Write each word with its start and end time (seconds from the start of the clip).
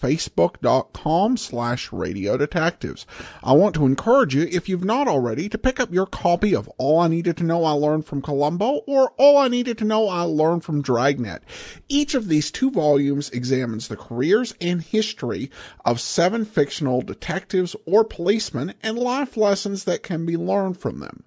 facebook.com 0.00 1.36
slash 1.36 1.92
radio 1.92 2.36
detectives. 2.36 3.06
I 3.42 3.52
want 3.52 3.74
to 3.76 3.86
encourage 3.86 4.34
you, 4.34 4.48
if 4.50 4.68
you've 4.68 4.84
not 4.84 5.08
already, 5.08 5.48
to 5.48 5.58
pick 5.58 5.80
up 5.80 5.92
your 5.92 6.06
copy 6.06 6.54
of 6.54 6.68
All 6.78 6.98
I 6.98 7.08
Needed 7.08 7.36
to 7.38 7.44
Know 7.44 7.64
I 7.64 7.72
Learned 7.72 8.06
from 8.06 8.22
Columbo 8.22 8.82
or 8.86 9.12
All 9.18 9.38
I 9.38 9.48
Needed 9.48 9.78
to 9.78 9.84
Know 9.84 10.08
I 10.08 10.22
Learned 10.22 10.64
from 10.64 10.82
Dragnet. 10.82 11.42
Each 11.88 12.14
of 12.14 12.28
these 12.28 12.50
two 12.50 12.70
volumes 12.70 13.30
examines 13.30 13.88
the 13.88 13.96
careers 13.96 14.54
and 14.60 14.82
history 14.82 15.50
of 15.84 16.00
seven 16.00 16.44
fictional 16.44 17.02
detectives 17.02 17.76
or 17.86 18.04
policemen 18.04 18.74
and 18.82 18.98
life 18.98 19.36
lessons 19.36 19.84
that 19.84 20.02
can 20.02 20.26
be 20.26 20.36
learned 20.36 20.78
from 20.78 21.00
them. 21.00 21.24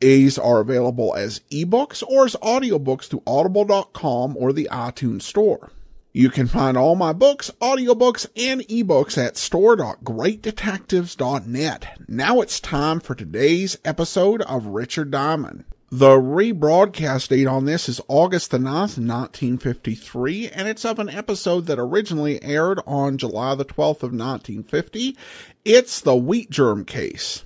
These 0.00 0.38
are 0.38 0.60
available 0.60 1.14
as 1.14 1.40
ebooks 1.50 2.02
or 2.06 2.26
as 2.26 2.36
audiobooks 2.36 3.08
through 3.08 3.22
audible.com 3.26 4.36
or 4.36 4.52
the 4.52 4.68
iTunes 4.70 5.22
Store. 5.22 5.70
You 6.12 6.28
can 6.28 6.48
find 6.48 6.76
all 6.76 6.96
my 6.96 7.12
books, 7.12 7.52
audiobooks, 7.60 8.26
and 8.34 8.62
ebooks 8.62 9.16
at 9.16 9.36
store.greatdetectives.net. 9.36 11.86
Now 12.08 12.40
it's 12.40 12.58
time 12.58 12.98
for 12.98 13.14
today's 13.14 13.78
episode 13.84 14.42
of 14.42 14.66
Richard 14.66 15.12
Diamond. 15.12 15.66
The 15.92 16.16
rebroadcast 16.16 17.28
date 17.28 17.46
on 17.46 17.64
this 17.64 17.88
is 17.88 18.00
August 18.08 18.50
the 18.50 18.58
9th, 18.58 18.98
1953, 18.98 20.48
and 20.48 20.66
it's 20.66 20.84
of 20.84 20.98
an 20.98 21.08
episode 21.08 21.66
that 21.66 21.78
originally 21.78 22.42
aired 22.42 22.80
on 22.88 23.16
July 23.16 23.54
the 23.54 23.64
12th 23.64 24.02
of 24.02 24.10
1950. 24.10 25.16
It's 25.64 26.00
the 26.00 26.16
wheat 26.16 26.50
germ 26.50 26.84
case. 26.84 27.44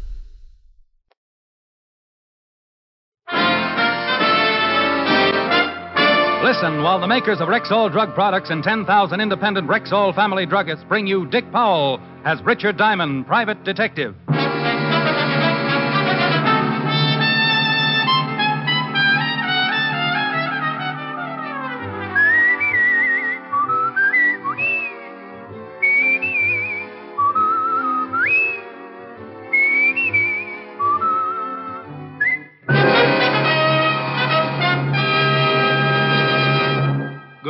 Listen 6.44 6.82
while 6.82 7.00
the 7.00 7.06
makers 7.06 7.40
of 7.40 7.48
Rexall 7.48 7.90
drug 7.90 8.12
products 8.14 8.50
and 8.50 8.62
10,000 8.62 9.18
independent 9.18 9.66
Rexall 9.66 10.14
family 10.14 10.44
druggists 10.44 10.86
bring 10.86 11.06
you 11.06 11.24
Dick 11.24 11.50
Powell 11.50 11.98
as 12.26 12.38
Richard 12.42 12.76
Diamond, 12.76 13.26
private 13.26 13.64
detective. 13.64 14.14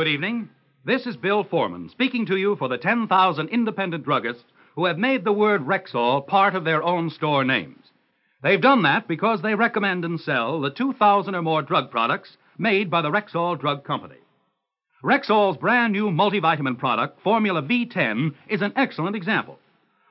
Good 0.05 0.11
evening. 0.11 0.49
This 0.85 1.07
is 1.07 1.17
Bill 1.17 1.43
Forman 1.43 1.89
speaking 1.89 2.27
to 2.27 2.37
you 2.37 2.55
for 2.57 2.67
the 2.69 2.77
10,000 2.77 3.49
independent 3.49 4.05
druggists 4.05 4.43
who 4.75 4.85
have 4.85 4.99
made 4.99 5.25
the 5.25 5.33
word 5.33 5.65
Rexall 5.65 6.27
part 6.27 6.53
of 6.53 6.63
their 6.63 6.83
own 6.83 7.09
store 7.09 7.43
names. 7.43 7.83
They've 8.43 8.61
done 8.61 8.83
that 8.83 9.07
because 9.07 9.41
they 9.41 9.55
recommend 9.55 10.05
and 10.05 10.21
sell 10.21 10.61
the 10.61 10.69
2,000 10.69 11.33
or 11.33 11.41
more 11.41 11.63
drug 11.63 11.89
products 11.89 12.37
made 12.55 12.91
by 12.91 13.01
the 13.01 13.09
Rexall 13.09 13.59
Drug 13.59 13.83
Company. 13.83 14.19
Rexall's 15.03 15.57
brand 15.57 15.93
new 15.93 16.11
multivitamin 16.11 16.77
product, 16.77 17.19
Formula 17.23 17.63
V10, 17.63 18.35
is 18.47 18.61
an 18.61 18.73
excellent 18.75 19.15
example. 19.15 19.57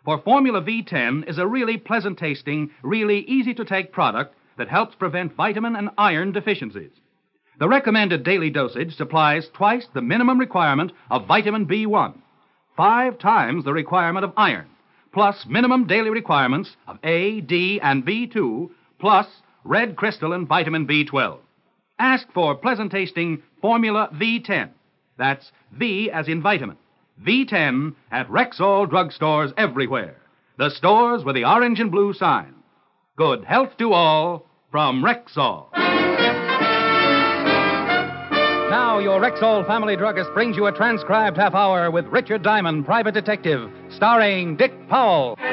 For 0.05 0.19
Formula 0.19 0.61
V10 0.61 1.31
is 1.31 1.39
a 1.39 1.47
really 1.47 1.77
pleasant 1.77 2.19
tasting, 2.19 2.73
really 2.83 3.21
easy 3.21 3.55
to 3.55 3.65
take 3.65 3.93
product 3.93 4.35
that 4.59 4.67
helps 4.67 4.97
prevent 4.97 5.37
vitamin 5.37 5.77
and 5.77 5.91
iron 5.97 6.33
deficiencies. 6.33 6.91
The 7.59 7.69
recommended 7.69 8.25
daily 8.25 8.51
dosage 8.51 8.97
supplies 8.97 9.49
twice 9.53 9.87
the 9.95 10.03
minimum 10.03 10.39
requirement 10.39 10.93
of 11.09 11.29
vitamin 11.29 11.67
B1, 11.67 12.15
five 12.77 13.19
times 13.19 13.65
the 13.65 13.73
requirement 13.73 14.25
of 14.25 14.33
iron, 14.37 14.67
plus 15.13 15.47
minimum 15.49 15.87
daily 15.87 16.11
requirements 16.11 16.77
of 16.89 16.99
A, 17.05 17.41
D, 17.41 17.79
and 17.81 18.05
B2, 18.05 18.71
plus 18.99 19.29
red 19.63 19.95
crystalline 19.95 20.47
vitamin 20.47 20.87
B12. 20.87 21.39
Ask 21.99 22.27
for 22.33 22.57
pleasant 22.57 22.91
tasting 22.91 23.41
Formula 23.61 24.09
V10. 24.13 24.71
That's 25.17 25.53
V 25.73 26.11
as 26.11 26.27
in 26.27 26.43
vitamin. 26.43 26.77
V10 27.25 27.95
at 28.11 28.29
Rexall 28.29 28.89
drugstores 28.89 29.53
everywhere. 29.57 30.17
The 30.59 30.71
stores 30.71 31.25
with 31.25 31.37
the 31.37 31.45
orange 31.45 31.79
and 31.79 31.93
blue 31.93 32.13
sign. 32.15 32.55
Good 33.17 33.45
health 33.45 33.77
to 33.79 33.93
all 33.93 34.47
from 34.73 35.05
Rexall. 35.05 35.69
Now, 38.75 38.99
your 38.99 39.21
Rexall 39.21 39.65
family 39.69 39.95
druggist 39.95 40.35
brings 40.35 40.57
you 40.57 40.67
a 40.67 40.73
transcribed 40.73 41.37
half 41.37 41.55
hour 41.55 41.93
with 41.93 42.07
Richard 42.07 42.43
Diamond, 42.43 42.85
private 42.85 43.15
detective, 43.15 43.71
starring 43.89 44.57
Dick 44.57 44.73
Powell. 44.89 45.37
Oh, 45.39 45.47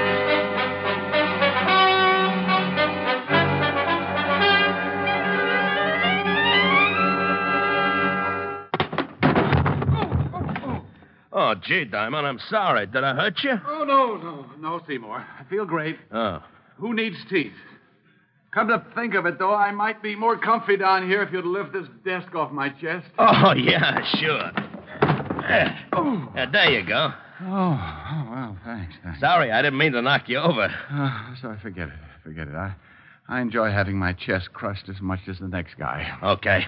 oh, 10.34 10.54
oh. 10.66 10.82
oh, 11.32 11.54
gee, 11.62 11.86
Diamond, 11.86 12.26
I'm 12.26 12.40
sorry. 12.50 12.88
Did 12.88 13.04
I 13.04 13.14
hurt 13.14 13.44
you? 13.44 13.54
Oh, 13.68 13.84
no, 13.84 14.18
no, 14.18 14.48
no, 14.58 14.82
Seymour. 14.88 15.18
I 15.18 15.44
feel 15.48 15.66
great. 15.66 16.00
Oh. 16.12 16.42
Who 16.78 16.96
needs 16.96 17.18
teeth? 17.30 17.54
Come 18.54 18.68
to 18.68 18.86
think 18.96 19.14
of 19.14 19.26
it, 19.26 19.40
though, 19.40 19.56
I 19.56 19.72
might 19.72 20.04
be 20.04 20.14
more 20.14 20.38
comfy 20.38 20.76
down 20.76 21.08
here 21.08 21.24
if 21.24 21.32
you'd 21.32 21.46
lift 21.46 21.72
this 21.72 21.88
desk 22.04 22.36
off 22.36 22.52
my 22.52 22.70
chest. 22.70 23.08
Oh, 23.18 23.54
yeah, 23.58 24.04
sure. 24.20 24.52
There. 25.48 25.78
Yeah, 26.36 26.50
there 26.52 26.72
you 26.72 26.88
go. 26.88 27.12
Oh, 27.42 27.46
oh 27.46 28.28
well, 28.32 28.58
thanks. 28.64 28.94
thanks. 29.04 29.20
Sorry, 29.20 29.52
I 29.52 29.62
didn't 29.62 29.78
mean 29.78 29.92
to 29.94 30.02
knock 30.02 30.30
you 30.30 30.38
over. 30.38 30.74
Uh, 30.90 31.36
sorry, 31.42 31.58
forget 31.62 31.90
it. 31.90 31.94
Forget 32.24 32.48
it. 32.48 32.56
I, 32.56 32.74
I 33.28 33.42
enjoy 33.42 33.72
having 33.72 33.98
my 33.98 34.14
chest 34.14 34.54
crushed 34.54 34.88
as 34.90 35.02
much 35.02 35.20
as 35.28 35.40
the 35.40 35.48
next 35.48 35.76
guy. 35.78 36.18
Okay. 36.24 36.66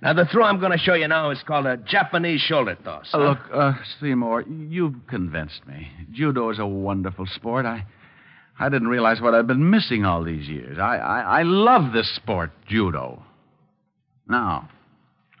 Now, 0.00 0.14
the 0.14 0.24
throw 0.26 0.44
I'm 0.44 0.60
going 0.60 0.72
to 0.72 0.78
show 0.78 0.94
you 0.94 1.08
now 1.08 1.30
is 1.30 1.42
called 1.46 1.66
a 1.66 1.76
Japanese 1.76 2.40
shoulder 2.40 2.76
toss. 2.82 3.10
Uh, 3.12 3.18
look, 3.18 3.38
uh, 3.52 3.72
Seymour, 4.00 4.42
you've 4.42 4.94
convinced 5.08 5.66
me. 5.66 5.88
Judo 6.12 6.50
is 6.50 6.58
a 6.58 6.66
wonderful 6.66 7.26
sport. 7.26 7.66
I, 7.66 7.84
I 8.58 8.68
didn't 8.68 8.88
realize 8.88 9.20
what 9.20 9.34
I'd 9.34 9.46
been 9.46 9.70
missing 9.70 10.04
all 10.04 10.22
these 10.24 10.48
years. 10.48 10.78
I, 10.78 10.96
I, 10.96 11.20
I 11.40 11.42
love 11.42 11.92
this 11.92 12.14
sport, 12.14 12.50
judo. 12.68 13.22
Now, 14.28 14.68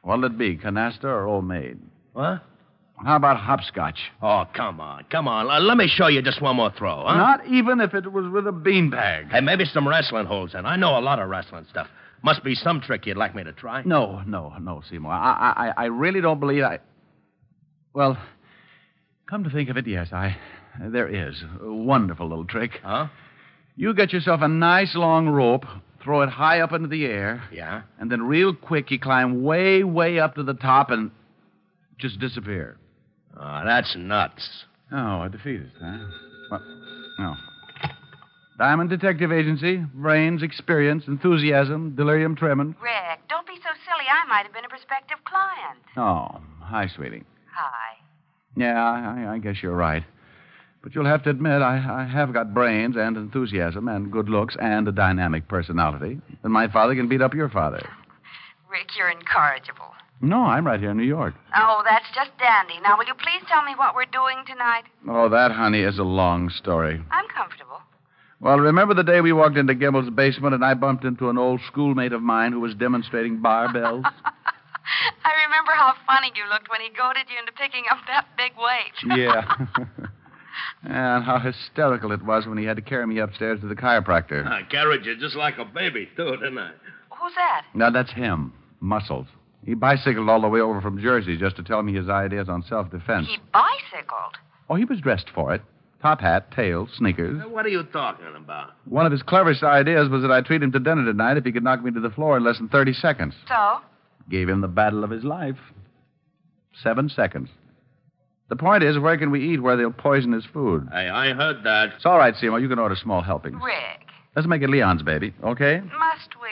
what'll 0.02 0.24
it 0.24 0.38
be, 0.38 0.56
canasta 0.56 1.04
or 1.04 1.26
old 1.26 1.46
maid? 1.46 1.78
What? 2.12 2.42
How 3.04 3.16
about 3.16 3.36
hopscotch? 3.38 3.98
Oh, 4.22 4.44
come 4.54 4.80
on, 4.80 5.04
come 5.10 5.26
on. 5.26 5.50
Uh, 5.50 5.60
let 5.60 5.76
me 5.76 5.88
show 5.88 6.06
you 6.06 6.22
just 6.22 6.40
one 6.40 6.56
more 6.56 6.72
throw, 6.76 7.04
huh? 7.04 7.16
Not 7.16 7.46
even 7.48 7.80
if 7.80 7.94
it 7.94 8.10
was 8.12 8.30
with 8.32 8.46
a 8.46 8.52
beanbag. 8.52 9.30
Hey, 9.30 9.40
maybe 9.40 9.64
some 9.64 9.88
wrestling 9.88 10.26
holds 10.26 10.54
in. 10.54 10.66
I 10.66 10.76
know 10.76 10.98
a 10.98 11.00
lot 11.00 11.18
of 11.18 11.28
wrestling 11.28 11.66
stuff. 11.68 11.88
Must 12.22 12.44
be 12.44 12.54
some 12.54 12.80
trick 12.80 13.06
you'd 13.06 13.16
like 13.16 13.34
me 13.34 13.42
to 13.42 13.52
try. 13.52 13.82
No, 13.82 14.22
no, 14.26 14.52
no, 14.60 14.82
Seymour. 14.88 15.10
I, 15.10 15.72
I, 15.76 15.82
I 15.82 15.84
really 15.86 16.20
don't 16.20 16.38
believe 16.38 16.62
I. 16.62 16.78
Well, 17.92 18.16
come 19.28 19.42
to 19.42 19.50
think 19.50 19.68
of 19.68 19.76
it, 19.76 19.86
yes, 19.88 20.12
I. 20.12 20.36
There 20.80 21.08
is 21.08 21.42
a 21.62 21.72
wonderful 21.72 22.28
little 22.28 22.44
trick. 22.46 22.80
Huh? 22.82 23.08
You 23.76 23.94
get 23.94 24.12
yourself 24.12 24.40
a 24.42 24.48
nice 24.48 24.94
long 24.94 25.28
rope, 25.28 25.64
throw 26.02 26.22
it 26.22 26.28
high 26.28 26.60
up 26.60 26.72
into 26.72 26.88
the 26.88 27.06
air, 27.06 27.42
Yeah? 27.52 27.82
and 27.98 28.10
then 28.10 28.22
real 28.22 28.54
quick 28.54 28.90
you 28.90 28.98
climb 28.98 29.42
way, 29.42 29.82
way 29.84 30.18
up 30.18 30.34
to 30.36 30.42
the 30.42 30.54
top 30.54 30.90
and 30.90 31.10
just 31.98 32.18
disappear. 32.20 32.76
Oh, 33.38 33.62
that's 33.64 33.94
nuts. 33.96 34.64
Oh, 34.90 35.22
a 35.22 35.28
defeatist, 35.30 35.74
huh? 35.80 35.98
Well, 36.50 36.62
no. 37.18 37.34
Diamond 38.58 38.90
Detective 38.90 39.32
Agency, 39.32 39.78
brains, 39.94 40.42
experience, 40.42 41.04
enthusiasm, 41.08 41.94
delirium 41.96 42.36
tremens. 42.36 42.74
Rick, 42.80 43.20
don't 43.28 43.46
be 43.46 43.54
so 43.56 43.70
silly. 43.84 44.04
I 44.08 44.28
might 44.28 44.44
have 44.44 44.52
been 44.52 44.64
a 44.66 44.68
prospective 44.68 45.18
client. 45.24 45.78
Oh, 45.96 46.40
hi, 46.60 46.88
sweetie. 46.94 47.24
Hi. 47.54 47.96
Yeah, 48.54 48.82
I, 48.84 49.34
I 49.34 49.38
guess 49.38 49.56
you're 49.62 49.74
right. 49.74 50.04
But 50.82 50.94
you'll 50.94 51.06
have 51.06 51.22
to 51.24 51.30
admit, 51.30 51.62
I, 51.62 52.02
I 52.02 52.12
have 52.12 52.32
got 52.32 52.52
brains 52.52 52.96
and 52.96 53.16
enthusiasm 53.16 53.86
and 53.86 54.10
good 54.10 54.28
looks 54.28 54.56
and 54.60 54.88
a 54.88 54.92
dynamic 54.92 55.46
personality. 55.46 56.20
And 56.42 56.52
my 56.52 56.66
father 56.68 56.96
can 56.96 57.08
beat 57.08 57.22
up 57.22 57.34
your 57.34 57.48
father. 57.48 57.88
Rick, 58.68 58.88
you're 58.98 59.10
incorrigible. 59.10 59.92
No, 60.20 60.42
I'm 60.42 60.66
right 60.66 60.80
here 60.80 60.90
in 60.90 60.96
New 60.96 61.04
York. 61.04 61.34
Oh, 61.56 61.82
that's 61.84 62.06
just 62.14 62.30
dandy. 62.38 62.80
Now, 62.82 62.96
will 62.96 63.06
you 63.06 63.14
please 63.14 63.42
tell 63.48 63.62
me 63.62 63.74
what 63.76 63.94
we're 63.94 64.06
doing 64.06 64.38
tonight? 64.46 64.84
Oh, 65.08 65.28
that, 65.28 65.52
honey, 65.52 65.82
is 65.82 65.98
a 65.98 66.04
long 66.04 66.48
story. 66.50 67.00
I'm 67.10 67.26
comfortable. 67.28 67.78
Well, 68.40 68.58
remember 68.58 68.94
the 68.94 69.04
day 69.04 69.20
we 69.20 69.32
walked 69.32 69.56
into 69.56 69.74
Gimbel's 69.74 70.10
basement 70.10 70.54
and 70.54 70.64
I 70.64 70.74
bumped 70.74 71.04
into 71.04 71.30
an 71.30 71.38
old 71.38 71.60
schoolmate 71.68 72.12
of 72.12 72.22
mine 72.22 72.52
who 72.52 72.60
was 72.60 72.74
demonstrating 72.74 73.38
barbells? 73.38 74.02
I 75.24 75.30
remember 75.46 75.72
how 75.72 75.94
funny 76.06 76.32
you 76.34 76.42
looked 76.50 76.68
when 76.68 76.80
he 76.80 76.88
goaded 76.88 77.26
you 77.30 77.38
into 77.38 77.52
picking 77.52 77.84
up 77.90 77.98
that 78.08 78.26
big 78.36 78.52
weight. 78.56 79.18
Yeah. 79.18 80.06
and 80.84 81.24
how 81.24 81.38
hysterical 81.38 82.12
it 82.12 82.22
was 82.24 82.46
when 82.46 82.58
he 82.58 82.64
had 82.64 82.76
to 82.76 82.82
carry 82.82 83.06
me 83.06 83.18
upstairs 83.18 83.60
to 83.60 83.68
the 83.68 83.74
chiropractor. 83.74 84.44
Ah, 84.46 84.58
I 84.58 84.62
carried 84.62 85.04
you 85.04 85.16
just 85.16 85.36
like 85.36 85.58
a 85.58 85.64
baby, 85.64 86.08
too, 86.16 86.32
didn't 86.36 86.58
I? 86.58 86.72
Who's 87.10 87.34
that? 87.36 87.64
Now, 87.74 87.90
that's 87.90 88.12
him, 88.12 88.52
Muscles. 88.80 89.26
He 89.64 89.74
bicycled 89.74 90.28
all 90.28 90.40
the 90.40 90.48
way 90.48 90.60
over 90.60 90.80
from 90.80 91.00
Jersey 91.00 91.36
just 91.36 91.54
to 91.56 91.62
tell 91.62 91.82
me 91.82 91.94
his 91.94 92.08
ideas 92.08 92.48
on 92.48 92.64
self 92.64 92.90
defense. 92.90 93.28
He 93.28 93.38
bicycled. 93.52 94.36
Oh, 94.68 94.74
he 94.74 94.84
was 94.84 95.00
dressed 95.00 95.30
for 95.34 95.54
it. 95.54 95.62
Top 96.00 96.20
hat, 96.20 96.50
tail, 96.50 96.88
sneakers. 96.96 97.40
What 97.48 97.64
are 97.64 97.68
you 97.68 97.84
talking 97.84 98.26
about? 98.36 98.70
One 98.86 99.06
of 99.06 99.12
his 99.12 99.22
cleverest 99.22 99.62
ideas 99.62 100.08
was 100.08 100.22
that 100.22 100.32
I 100.32 100.40
treat 100.40 100.60
him 100.60 100.72
to 100.72 100.80
dinner 100.80 101.04
tonight 101.04 101.36
if 101.36 101.44
he 101.44 101.52
could 101.52 101.62
knock 101.62 101.84
me 101.84 101.92
to 101.92 102.00
the 102.00 102.10
floor 102.10 102.36
in 102.36 102.42
less 102.42 102.58
than 102.58 102.68
30 102.68 102.92
seconds. 102.94 103.34
So? 103.46 103.78
Gave 104.28 104.48
him 104.48 104.62
the 104.62 104.68
battle 104.68 105.04
of 105.04 105.10
his 105.10 105.22
life. 105.22 105.58
Seven 106.82 107.08
seconds. 107.08 107.50
The 108.52 108.56
point 108.56 108.82
is, 108.82 108.98
where 108.98 109.16
can 109.16 109.30
we 109.30 109.40
eat 109.54 109.62
where 109.62 109.78
they'll 109.78 109.90
poison 109.90 110.32
his 110.32 110.44
food? 110.44 110.86
Hey, 110.92 111.08
I 111.08 111.32
heard 111.32 111.64
that. 111.64 111.94
It's 111.96 112.04
all 112.04 112.18
right, 112.18 112.36
Seymour. 112.36 112.60
You 112.60 112.68
can 112.68 112.78
order 112.78 112.94
small 112.94 113.22
helpings. 113.22 113.56
Rick, 113.64 114.06
Let's 114.36 114.46
make 114.46 114.60
it 114.60 114.68
Leon's, 114.68 115.02
baby, 115.02 115.32
okay? 115.42 115.80
must 115.80 116.28
we? 116.38 116.50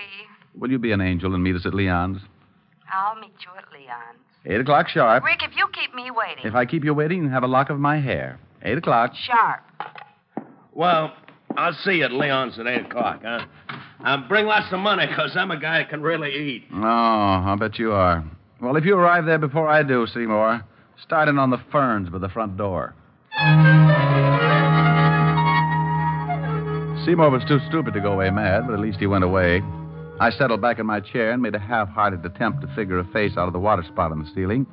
Will 0.58 0.70
you 0.70 0.78
be 0.78 0.92
an 0.92 1.02
angel 1.02 1.34
and 1.34 1.44
meet 1.44 1.56
us 1.56 1.66
at 1.66 1.74
Leon's? 1.74 2.22
I'll 2.90 3.16
meet 3.16 3.34
you 3.44 3.50
at 3.54 3.70
Leon's. 3.70 4.18
Eight 4.46 4.62
o'clock 4.62 4.88
sharp. 4.88 5.22
Rick, 5.24 5.40
if 5.42 5.54
you 5.54 5.66
keep 5.74 5.94
me 5.94 6.10
waiting. 6.10 6.42
If 6.46 6.54
I 6.54 6.64
keep 6.64 6.84
you 6.84 6.94
waiting, 6.94 7.28
have 7.28 7.42
a 7.42 7.46
lock 7.46 7.68
of 7.68 7.78
my 7.78 8.00
hair. 8.00 8.40
Eight 8.62 8.78
o'clock. 8.78 9.12
Sharp. 9.26 9.60
Well, 10.72 11.12
I'll 11.58 11.76
see 11.84 11.96
you 11.96 12.04
at 12.04 12.12
Leon's 12.12 12.58
at 12.58 12.66
8 12.66 12.86
o'clock, 12.86 13.20
huh? 13.22 13.44
And 14.06 14.26
bring 14.26 14.46
lots 14.46 14.72
of 14.72 14.78
money, 14.80 15.06
because 15.06 15.32
I'm 15.36 15.50
a 15.50 15.60
guy 15.60 15.80
that 15.80 15.90
can 15.90 16.00
really 16.00 16.34
eat. 16.34 16.64
Oh, 16.72 16.78
I'll 16.82 17.58
bet 17.58 17.78
you 17.78 17.92
are. 17.92 18.24
Well, 18.62 18.76
if 18.76 18.86
you 18.86 18.96
arrive 18.96 19.26
there 19.26 19.38
before 19.38 19.68
I 19.68 19.82
do, 19.82 20.06
Seymour, 20.06 20.64
start 21.02 21.28
in 21.28 21.38
on 21.38 21.50
the 21.50 21.60
ferns 21.70 22.08
by 22.08 22.18
the 22.18 22.28
front 22.28 22.56
door. 22.56 22.94
Seymour 27.04 27.30
was 27.30 27.42
too 27.48 27.58
stupid 27.68 27.94
to 27.94 28.00
go 28.00 28.12
away 28.12 28.30
mad, 28.30 28.66
but 28.66 28.74
at 28.74 28.80
least 28.80 28.98
he 28.98 29.06
went 29.06 29.24
away. 29.24 29.62
I 30.20 30.30
settled 30.30 30.60
back 30.60 30.78
in 30.78 30.86
my 30.86 31.00
chair 31.00 31.32
and 31.32 31.40
made 31.40 31.54
a 31.54 31.58
half 31.58 31.88
hearted 31.88 32.24
attempt 32.26 32.60
to 32.60 32.74
figure 32.74 32.98
a 32.98 33.04
face 33.06 33.32
out 33.38 33.46
of 33.46 33.54
the 33.54 33.58
water 33.58 33.82
spot 33.82 34.12
on 34.12 34.22
the 34.22 34.30
ceiling. 34.34 34.66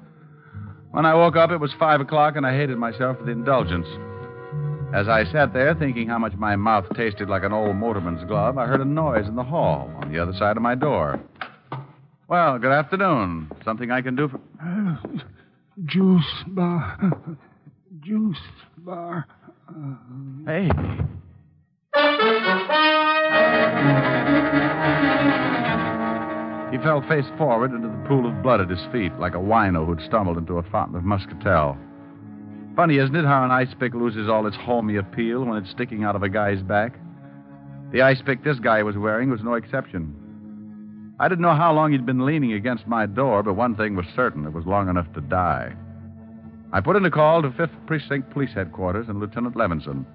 When 0.91 1.05
I 1.05 1.13
woke 1.13 1.37
up, 1.37 1.51
it 1.51 1.57
was 1.57 1.71
five 1.79 2.01
o'clock, 2.01 2.35
and 2.35 2.45
I 2.45 2.57
hated 2.57 2.77
myself 2.77 3.17
for 3.17 3.23
the 3.23 3.31
indulgence. 3.31 3.87
As 4.93 5.07
I 5.07 5.23
sat 5.31 5.53
there 5.53 5.73
thinking 5.75 6.07
how 6.09 6.17
much 6.17 6.33
my 6.33 6.55
mouth 6.55 6.85
tasted 6.95 7.29
like 7.29 7.43
an 7.43 7.53
old 7.53 7.75
motorman's 7.75 8.23
glove, 8.25 8.57
I 8.57 8.65
heard 8.65 8.81
a 8.81 8.85
noise 8.85 9.27
in 9.27 9.35
the 9.35 9.43
hall 9.43 9.89
on 10.01 10.11
the 10.11 10.19
other 10.19 10.33
side 10.33 10.57
of 10.57 10.63
my 10.63 10.75
door. 10.75 11.19
Well, 12.27 12.59
good 12.59 12.71
afternoon. 12.71 13.49
Something 13.63 13.91
I 13.91 14.01
can 14.01 14.15
do 14.15 14.27
for. 14.27 14.39
Juice 15.85 16.43
bar. 16.47 16.97
Juice 17.99 18.37
bar. 18.77 19.27
Hey. 20.45 20.69
He 26.71 26.83
fell 26.83 27.01
face 27.07 27.25
forward 27.37 27.71
into 27.71 27.87
the 27.87 28.07
pool 28.07 28.27
of 28.27 28.41
blood 28.41 28.59
at 28.59 28.69
his 28.69 28.83
feet, 28.91 29.13
like 29.19 29.35
a 29.35 29.37
wino 29.37 29.85
who'd 29.85 30.01
stumbled 30.01 30.37
into 30.37 30.57
a 30.57 30.63
fountain 30.63 30.95
of 30.95 31.03
muscatel. 31.03 31.77
Funny, 32.75 32.97
isn't 32.97 33.15
it, 33.15 33.25
how 33.25 33.43
an 33.43 33.51
ice 33.51 33.73
pick 33.79 33.93
loses 33.93 34.29
all 34.29 34.47
its 34.47 34.57
homey 34.57 34.97
appeal 34.97 35.43
when 35.45 35.57
it's 35.57 35.71
sticking 35.71 36.03
out 36.03 36.15
of 36.15 36.23
a 36.23 36.29
guy's 36.29 36.61
back? 36.61 36.99
The 37.91 38.01
ice 38.01 38.21
pick 38.25 38.43
this 38.43 38.59
guy 38.59 38.83
was 38.83 38.97
wearing 38.97 39.29
was 39.29 39.43
no 39.43 39.53
exception. 39.53 40.26
I 41.19 41.27
didn't 41.27 41.41
know 41.41 41.55
how 41.55 41.73
long 41.73 41.91
he'd 41.91 42.05
been 42.05 42.25
leaning 42.25 42.53
against 42.53 42.87
my 42.87 43.05
door, 43.05 43.41
but 43.41 43.55
one 43.55 43.75
thing 43.75 43.95
was 43.95 44.05
certain 44.15 44.45
it 44.45 44.53
was 44.53 44.65
long 44.65 44.87
enough 44.87 45.11
to 45.13 45.21
die. 45.21 45.73
I 46.71 46.81
put 46.81 46.95
in 46.95 47.05
a 47.05 47.11
call 47.11 47.41
to 47.41 47.49
5th 47.49 47.87
Precinct 47.87 48.29
Police 48.29 48.53
Headquarters 48.53 49.07
and 49.07 49.19
Lieutenant 49.19 49.55
Levinson. 49.55 50.05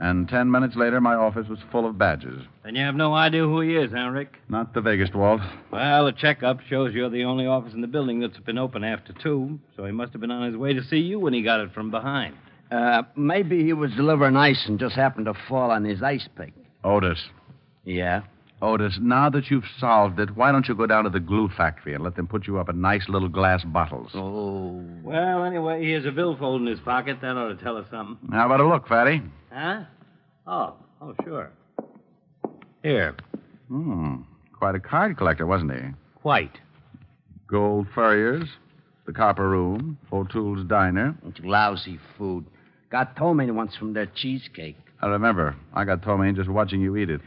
And 0.00 0.26
ten 0.30 0.50
minutes 0.50 0.76
later, 0.76 0.98
my 0.98 1.14
office 1.14 1.46
was 1.46 1.58
full 1.70 1.86
of 1.86 1.98
badges. 1.98 2.42
Then 2.64 2.74
you 2.74 2.82
have 2.82 2.94
no 2.94 3.12
idea 3.12 3.42
who 3.42 3.60
he 3.60 3.76
is, 3.76 3.90
huh, 3.92 4.08
Rick? 4.08 4.38
Not 4.48 4.72
the 4.72 4.80
vaguest, 4.80 5.14
Walt. 5.14 5.42
Well, 5.70 6.06
the 6.06 6.12
checkup 6.12 6.62
shows 6.62 6.94
you're 6.94 7.10
the 7.10 7.24
only 7.24 7.44
office 7.46 7.74
in 7.74 7.82
the 7.82 7.86
building 7.86 8.18
that's 8.18 8.38
been 8.38 8.56
open 8.56 8.82
after 8.82 9.12
two, 9.12 9.60
so 9.76 9.84
he 9.84 9.92
must 9.92 10.12
have 10.12 10.22
been 10.22 10.30
on 10.30 10.50
his 10.50 10.56
way 10.56 10.72
to 10.72 10.82
see 10.82 10.96
you 10.96 11.20
when 11.20 11.34
he 11.34 11.42
got 11.42 11.60
it 11.60 11.74
from 11.74 11.90
behind. 11.90 12.34
Uh, 12.72 13.02
maybe 13.14 13.62
he 13.62 13.74
was 13.74 13.90
delivering 13.92 14.36
ice 14.36 14.64
and 14.66 14.78
just 14.78 14.94
happened 14.94 15.26
to 15.26 15.34
fall 15.48 15.70
on 15.70 15.84
his 15.84 16.02
ice 16.02 16.26
pick. 16.34 16.54
Otis. 16.82 17.22
Yeah? 17.84 18.22
Otis, 18.62 18.98
now 19.00 19.30
that 19.30 19.50
you've 19.50 19.64
solved 19.78 20.20
it, 20.20 20.36
why 20.36 20.52
don't 20.52 20.68
you 20.68 20.74
go 20.74 20.86
down 20.86 21.04
to 21.04 21.10
the 21.10 21.20
glue 21.20 21.48
factory 21.56 21.94
and 21.94 22.04
let 22.04 22.16
them 22.16 22.26
put 22.26 22.46
you 22.46 22.58
up 22.58 22.68
in 22.68 22.80
nice 22.80 23.08
little 23.08 23.28
glass 23.28 23.64
bottles? 23.64 24.10
Oh. 24.14 24.84
Well, 25.02 25.44
anyway, 25.44 25.82
he 25.82 25.92
has 25.92 26.04
a 26.04 26.10
billfold 26.10 26.60
in 26.60 26.66
his 26.66 26.80
pocket. 26.80 27.18
That 27.22 27.36
ought 27.36 27.48
to 27.48 27.62
tell 27.62 27.78
us 27.78 27.86
something. 27.90 28.28
How 28.30 28.46
about 28.46 28.60
a 28.60 28.68
look, 28.68 28.86
Fatty? 28.86 29.22
Huh? 29.50 29.84
Oh, 30.46 30.74
oh, 31.00 31.14
sure. 31.24 31.50
Here. 32.82 33.16
Hmm. 33.68 34.16
Quite 34.52 34.74
a 34.74 34.80
card 34.80 35.16
collector, 35.16 35.46
wasn't 35.46 35.72
he? 35.72 35.80
Quite. 36.16 36.58
Gold 37.46 37.86
Furriers, 37.94 38.46
the 39.06 39.12
Copper 39.12 39.48
Room, 39.48 39.96
O'Toole's 40.12 40.66
Diner. 40.66 41.16
It's 41.26 41.40
lousy 41.42 41.98
food. 42.18 42.44
Got 42.90 43.16
ptomaine 43.16 43.54
once 43.54 43.74
from 43.74 43.94
their 43.94 44.06
cheesecake. 44.06 44.76
I 45.00 45.06
remember. 45.06 45.56
I 45.72 45.84
got 45.84 46.02
ptomaine 46.02 46.36
just 46.36 46.50
watching 46.50 46.82
you 46.82 46.96
eat 46.96 47.08
it. 47.08 47.22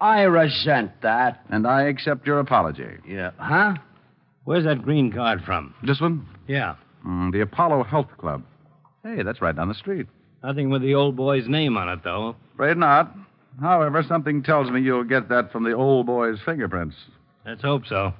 I 0.00 0.22
resent 0.22 0.92
that. 1.02 1.44
And 1.50 1.66
I 1.66 1.82
accept 1.84 2.26
your 2.26 2.40
apology. 2.40 2.88
Yeah. 3.06 3.30
Huh? 3.38 3.74
Where's 4.44 4.64
that 4.64 4.82
green 4.82 5.12
card 5.12 5.42
from? 5.44 5.74
This 5.82 6.00
one? 6.00 6.26
Yeah. 6.46 6.76
Mm, 7.06 7.32
the 7.32 7.40
Apollo 7.40 7.84
Health 7.84 8.08
Club. 8.18 8.42
Hey, 9.02 9.22
that's 9.22 9.40
right 9.40 9.54
down 9.54 9.68
the 9.68 9.74
street. 9.74 10.06
Nothing 10.42 10.70
with 10.70 10.82
the 10.82 10.94
old 10.94 11.16
boy's 11.16 11.48
name 11.48 11.76
on 11.76 11.88
it, 11.88 12.00
though. 12.04 12.36
Afraid 12.54 12.76
not. 12.76 13.14
However, 13.60 14.04
something 14.06 14.42
tells 14.42 14.70
me 14.70 14.80
you'll 14.80 15.04
get 15.04 15.28
that 15.30 15.50
from 15.50 15.64
the 15.64 15.72
old 15.72 16.06
boy's 16.06 16.38
fingerprints. 16.44 16.96
Let's 17.44 17.62
hope 17.62 17.86
so. 17.86 18.14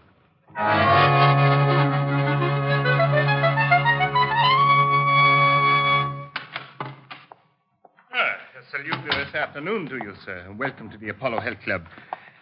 Salute 8.70 9.04
this 9.06 9.34
afternoon 9.34 9.88
to 9.88 9.94
you, 9.96 10.12
sir. 10.26 10.54
Welcome 10.58 10.90
to 10.90 10.98
the 10.98 11.08
Apollo 11.08 11.40
Health 11.40 11.56
Club. 11.64 11.84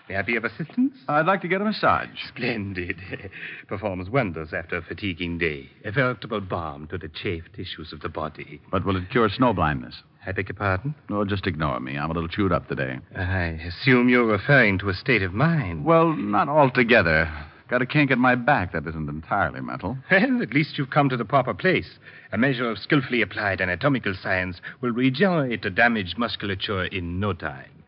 May 0.08 0.16
I 0.16 0.22
be 0.22 0.34
of 0.34 0.44
assistance? 0.44 0.94
I'd 1.08 1.24
like 1.26 1.40
to 1.42 1.48
get 1.48 1.60
a 1.60 1.64
massage. 1.64 2.08
Splendid. 2.28 2.96
Performs 3.68 4.10
wonders 4.10 4.52
after 4.52 4.76
a 4.78 4.82
fatiguing 4.82 5.38
day. 5.38 5.68
A 5.84 5.92
veritable 5.92 6.40
balm 6.40 6.88
to 6.88 6.98
the 6.98 7.08
chafed 7.08 7.54
tissues 7.54 7.92
of 7.92 8.00
the 8.00 8.08
body. 8.08 8.60
But 8.72 8.84
will 8.84 8.96
it 8.96 9.08
cure 9.10 9.28
snow 9.28 9.52
blindness? 9.52 10.02
I 10.26 10.32
beg 10.32 10.48
your 10.48 10.56
pardon? 10.56 10.96
No, 11.08 11.24
just 11.24 11.46
ignore 11.46 11.78
me. 11.78 11.96
I'm 11.96 12.10
a 12.10 12.14
little 12.14 12.28
chewed 12.28 12.50
up 12.50 12.68
today. 12.68 12.98
I 13.14 13.60
assume 13.68 14.08
you're 14.08 14.26
referring 14.26 14.78
to 14.80 14.88
a 14.88 14.94
state 14.94 15.22
of 15.22 15.32
mind. 15.32 15.84
Well, 15.84 16.12
not 16.12 16.48
altogether. 16.48 17.30
Got 17.68 17.82
a 17.82 17.86
kink 17.86 18.12
in 18.12 18.20
my 18.20 18.36
back 18.36 18.72
that 18.72 18.86
isn't 18.86 19.08
entirely 19.08 19.60
mental. 19.60 19.98
Well, 20.10 20.42
at 20.42 20.54
least 20.54 20.78
you've 20.78 20.90
come 20.90 21.08
to 21.08 21.16
the 21.16 21.24
proper 21.24 21.52
place. 21.52 21.98
A 22.32 22.38
measure 22.38 22.70
of 22.70 22.78
skillfully 22.78 23.22
applied 23.22 23.60
anatomical 23.60 24.14
science 24.14 24.60
will 24.80 24.92
regenerate 24.92 25.62
the 25.62 25.70
damaged 25.70 26.16
musculature 26.16 26.84
in 26.84 27.18
no 27.18 27.32
time. 27.32 27.82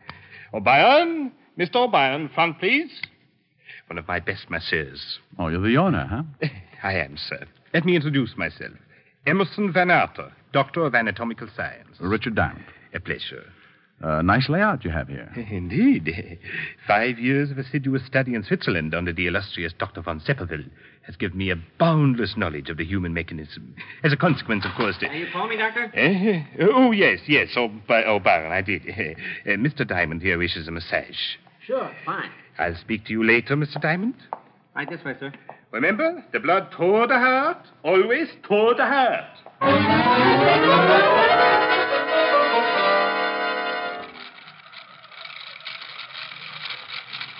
O'Brien, 0.53 1.31
Mr. 1.57 1.75
O'Brien, 1.75 2.29
front, 2.29 2.59
please. 2.59 3.01
One 3.87 3.97
of 3.97 4.07
my 4.07 4.19
best 4.19 4.49
masseurs. 4.49 5.19
Oh, 5.37 5.47
you're 5.47 5.61
the 5.61 5.77
owner, 5.77 6.05
huh? 6.41 6.49
I 6.83 6.93
am, 6.93 7.17
sir. 7.17 7.45
Let 7.73 7.85
me 7.85 7.95
introduce 7.95 8.35
myself. 8.37 8.73
Emerson 9.25 9.71
Van 9.71 9.91
Arter, 9.91 10.31
Doctor 10.51 10.85
of 10.85 10.95
Anatomical 10.95 11.47
Science. 11.55 11.97
Richard 11.99 12.35
Diamond. 12.35 12.65
A 12.93 12.99
pleasure. 12.99 13.45
Uh, 14.01 14.21
nice 14.21 14.47
layout 14.47 14.85
you 14.85 14.91
have 14.91 15.09
here. 15.09 15.29
Indeed. 15.51 16.39
Five 16.87 17.19
years 17.19 17.51
of 17.51 17.57
assiduous 17.57 18.05
study 18.05 18.33
in 18.33 18.43
Switzerland 18.43 18.93
under 18.93 19.11
the 19.11 19.27
illustrious 19.27 19.73
Dr. 19.77 20.01
von 20.01 20.21
Sepperville 20.21 20.69
has 21.01 21.15
given 21.17 21.37
me 21.37 21.49
a 21.51 21.55
boundless 21.77 22.35
knowledge 22.37 22.69
of 22.69 22.77
the 22.77 22.85
human 22.85 23.13
mechanism. 23.13 23.75
As 24.03 24.13
a 24.13 24.17
consequence, 24.17 24.65
of 24.65 24.71
course. 24.77 24.95
Are 25.01 25.13
you 25.13 25.27
call 25.33 25.47
me, 25.47 25.57
Doctor? 25.57 25.91
Eh? 25.93 26.43
Oh, 26.61 26.91
yes, 26.91 27.19
yes. 27.27 27.49
Oh, 27.57 27.69
oh 27.89 28.19
Baron, 28.19 28.51
I 28.51 28.61
did. 28.61 28.83
Uh, 28.89 29.51
Mr. 29.51 29.87
Diamond 29.87 30.21
here 30.21 30.37
wishes 30.37 30.67
a 30.67 30.71
massage. 30.71 31.15
Sure, 31.65 31.89
fine. 32.05 32.29
I'll 32.57 32.75
speak 32.75 33.05
to 33.05 33.11
you 33.13 33.23
later, 33.25 33.55
Mr. 33.55 33.81
Diamond. 33.81 34.15
Right 34.75 34.89
this 34.89 35.03
way, 35.03 35.15
sir. 35.19 35.31
Remember, 35.71 36.23
the 36.31 36.39
blood 36.39 36.71
toward 36.71 37.09
the 37.09 37.17
heart, 37.17 37.65
always 37.83 38.27
toward 38.43 38.77
the 38.77 38.85
heart. 38.85 39.25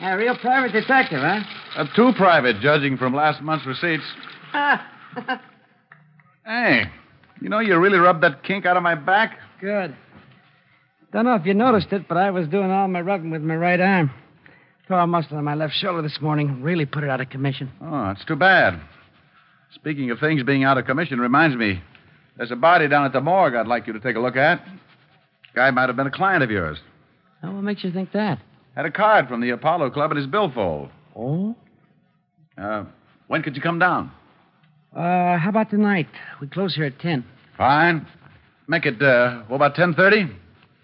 A 0.01 0.18
real 0.18 0.38
private 0.38 0.72
detective, 0.72 1.20
huh? 1.20 1.41
Uh, 1.75 1.86
too 1.96 2.12
private, 2.18 2.60
judging 2.62 2.98
from 2.98 3.13
last 3.13 3.41
month's 3.41 3.65
receipts. 3.65 4.03
Hey, 6.46 6.86
you 7.41 7.48
know, 7.50 7.60
you 7.60 7.77
really 7.77 8.00
rubbed 8.00 8.24
that 8.24 8.44
kink 8.44 8.65
out 8.65 8.75
of 8.75 8.82
my 8.82 8.96
back. 8.96 9.38
Good. 9.62 9.96
Don't 11.13 11.25
know 11.25 11.36
if 11.36 11.46
you 11.46 11.53
noticed 11.53 11.91
it, 11.91 12.08
but 12.08 12.18
I 12.18 12.32
was 12.32 12.48
doing 12.48 12.72
all 12.72 12.88
my 12.88 13.01
rubbing 13.01 13.29
with 13.29 13.44
my 13.44 13.56
right 13.56 13.79
arm. 13.79 14.10
Tore 14.88 15.00
a 15.00 15.06
muscle 15.06 15.38
on 15.38 15.44
my 15.44 15.53
left 15.53 15.75
shoulder 15.75 16.01
this 16.01 16.20
morning. 16.22 16.63
Really 16.63 16.88
put 16.88 17.03
it 17.03 17.10
out 17.12 17.22
of 17.22 17.29
commission. 17.29 17.72
Oh, 17.79 18.06
that's 18.08 18.25
too 18.25 18.36
bad. 18.36 18.82
Speaking 19.75 20.10
of 20.10 20.20
things 20.20 20.41
being 20.41 20.63
out 20.63 20.79
of 20.79 20.86
commission 20.86 21.20
reminds 21.20 21.56
me, 21.56 21.84
there's 22.36 22.50
a 22.50 22.56
body 22.56 22.88
down 22.88 23.06
at 23.06 23.13
the 23.13 23.22
morgue 23.22 23.53
I'd 23.53 23.68
like 23.68 23.86
you 23.86 23.94
to 23.94 24.00
take 24.00 24.15
a 24.15 24.20
look 24.20 24.36
at. 24.36 24.60
Guy 25.53 25.70
might 25.70 25.89
have 25.89 25.96
been 25.96 26.08
a 26.08 26.12
client 26.12 26.41
of 26.41 26.50
yours. 26.50 26.79
Oh, 27.44 27.51
what 27.51 27.63
makes 27.63 27.84
you 27.84 27.91
think 27.91 28.12
that? 28.13 28.39
Had 28.76 28.86
a 28.86 28.92
card 28.92 29.28
from 29.28 29.42
the 29.42 29.50
Apollo 29.50 29.92
Club 29.92 30.12
in 30.12 30.18
his 30.18 30.28
billfold. 30.28 30.90
Oh? 31.16 31.56
Uh, 32.58 32.86
when 33.28 33.44
could 33.44 33.56
you 33.56 33.62
come 33.62 33.80
down? 33.80 34.12
Uh, 34.96 35.38
how 35.38 35.50
about 35.50 35.70
tonight? 35.70 36.08
We 36.42 36.48
close 36.48 36.76
here 36.76 36.86
at 36.86 37.00
10. 37.00 37.24
Fine. 37.58 38.08
Make 38.68 38.86
it, 38.86 39.02
uh, 39.02 39.42
what 39.48 39.58
about 39.58 39.76
10.30? 39.76 40.34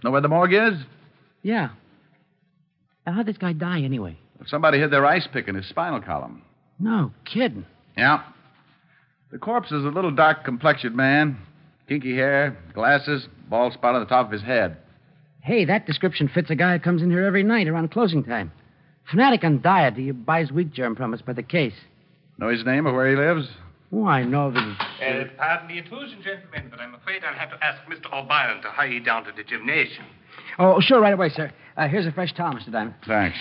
Know 0.03 0.11
where 0.11 0.21
the 0.21 0.27
morgue 0.27 0.53
is? 0.53 0.73
Yeah. 1.41 1.69
Now, 3.05 3.13
how'd 3.13 3.25
this 3.25 3.37
guy 3.37 3.53
die 3.53 3.81
anyway? 3.81 4.17
Somebody 4.47 4.79
hid 4.79 4.91
their 4.91 5.05
ice 5.05 5.27
pick 5.31 5.47
in 5.47 5.55
his 5.55 5.67
spinal 5.67 6.01
column. 6.01 6.41
No 6.79 7.11
kidding. 7.23 7.65
Yeah. 7.97 8.23
The 9.31 9.37
corpse 9.37 9.71
is 9.71 9.83
a 9.85 9.89
little 9.89 10.11
dark 10.11 10.43
complexioned 10.43 10.95
man. 10.95 11.37
Kinky 11.87 12.15
hair, 12.15 12.57
glasses, 12.73 13.27
bald 13.49 13.73
spot 13.73 13.95
on 13.95 14.01
the 14.01 14.07
top 14.07 14.25
of 14.25 14.31
his 14.31 14.41
head. 14.41 14.77
Hey, 15.45 15.63
that 15.65 15.85
description 15.85 16.27
fits 16.27 16.49
a 16.49 16.55
guy 16.55 16.73
who 16.73 16.79
comes 16.83 17.03
in 17.03 17.11
here 17.11 17.23
every 17.23 17.43
night 17.43 17.67
around 17.67 17.91
closing 17.91 18.23
time. 18.23 18.51
Fanatic 19.11 19.43
on 19.43 19.61
diet. 19.61 19.93
He 19.93 20.09
buys 20.09 20.51
wheat 20.51 20.73
germ 20.73 20.95
from 20.95 21.13
us 21.13 21.21
by 21.21 21.33
the 21.33 21.43
case. 21.43 21.75
Know 22.39 22.49
his 22.49 22.65
name 22.65 22.87
or 22.87 22.93
where 22.95 23.07
he 23.07 23.15
lives? 23.15 23.47
Oh, 23.93 24.07
I 24.07 24.23
know 24.23 24.49
that 24.49 24.59
Uh, 24.59 25.25
pardon 25.37 25.67
the 25.67 25.77
intrusion, 25.77 26.23
gentlemen, 26.23 26.69
but 26.71 26.79
I'm 26.79 26.95
afraid 26.95 27.23
I'll 27.23 27.37
have 27.37 27.51
to 27.51 27.63
ask 27.63 27.79
Mr. 27.83 28.11
O'Brien 28.11 28.59
to 28.63 28.69
hurry 28.69 28.99
down 28.99 29.23
to 29.25 29.31
the 29.31 29.43
gymnasium. 29.43 30.05
Oh, 30.57 30.81
sure, 30.81 30.99
right 30.99 31.13
away, 31.13 31.29
sir. 31.29 31.51
Uh, 31.77 31.87
here's 31.87 32.07
a 32.07 32.11
fresh 32.11 32.33
towel, 32.33 32.53
Mr. 32.55 32.71
Diamond. 32.71 32.95
Thanks. 33.05 33.37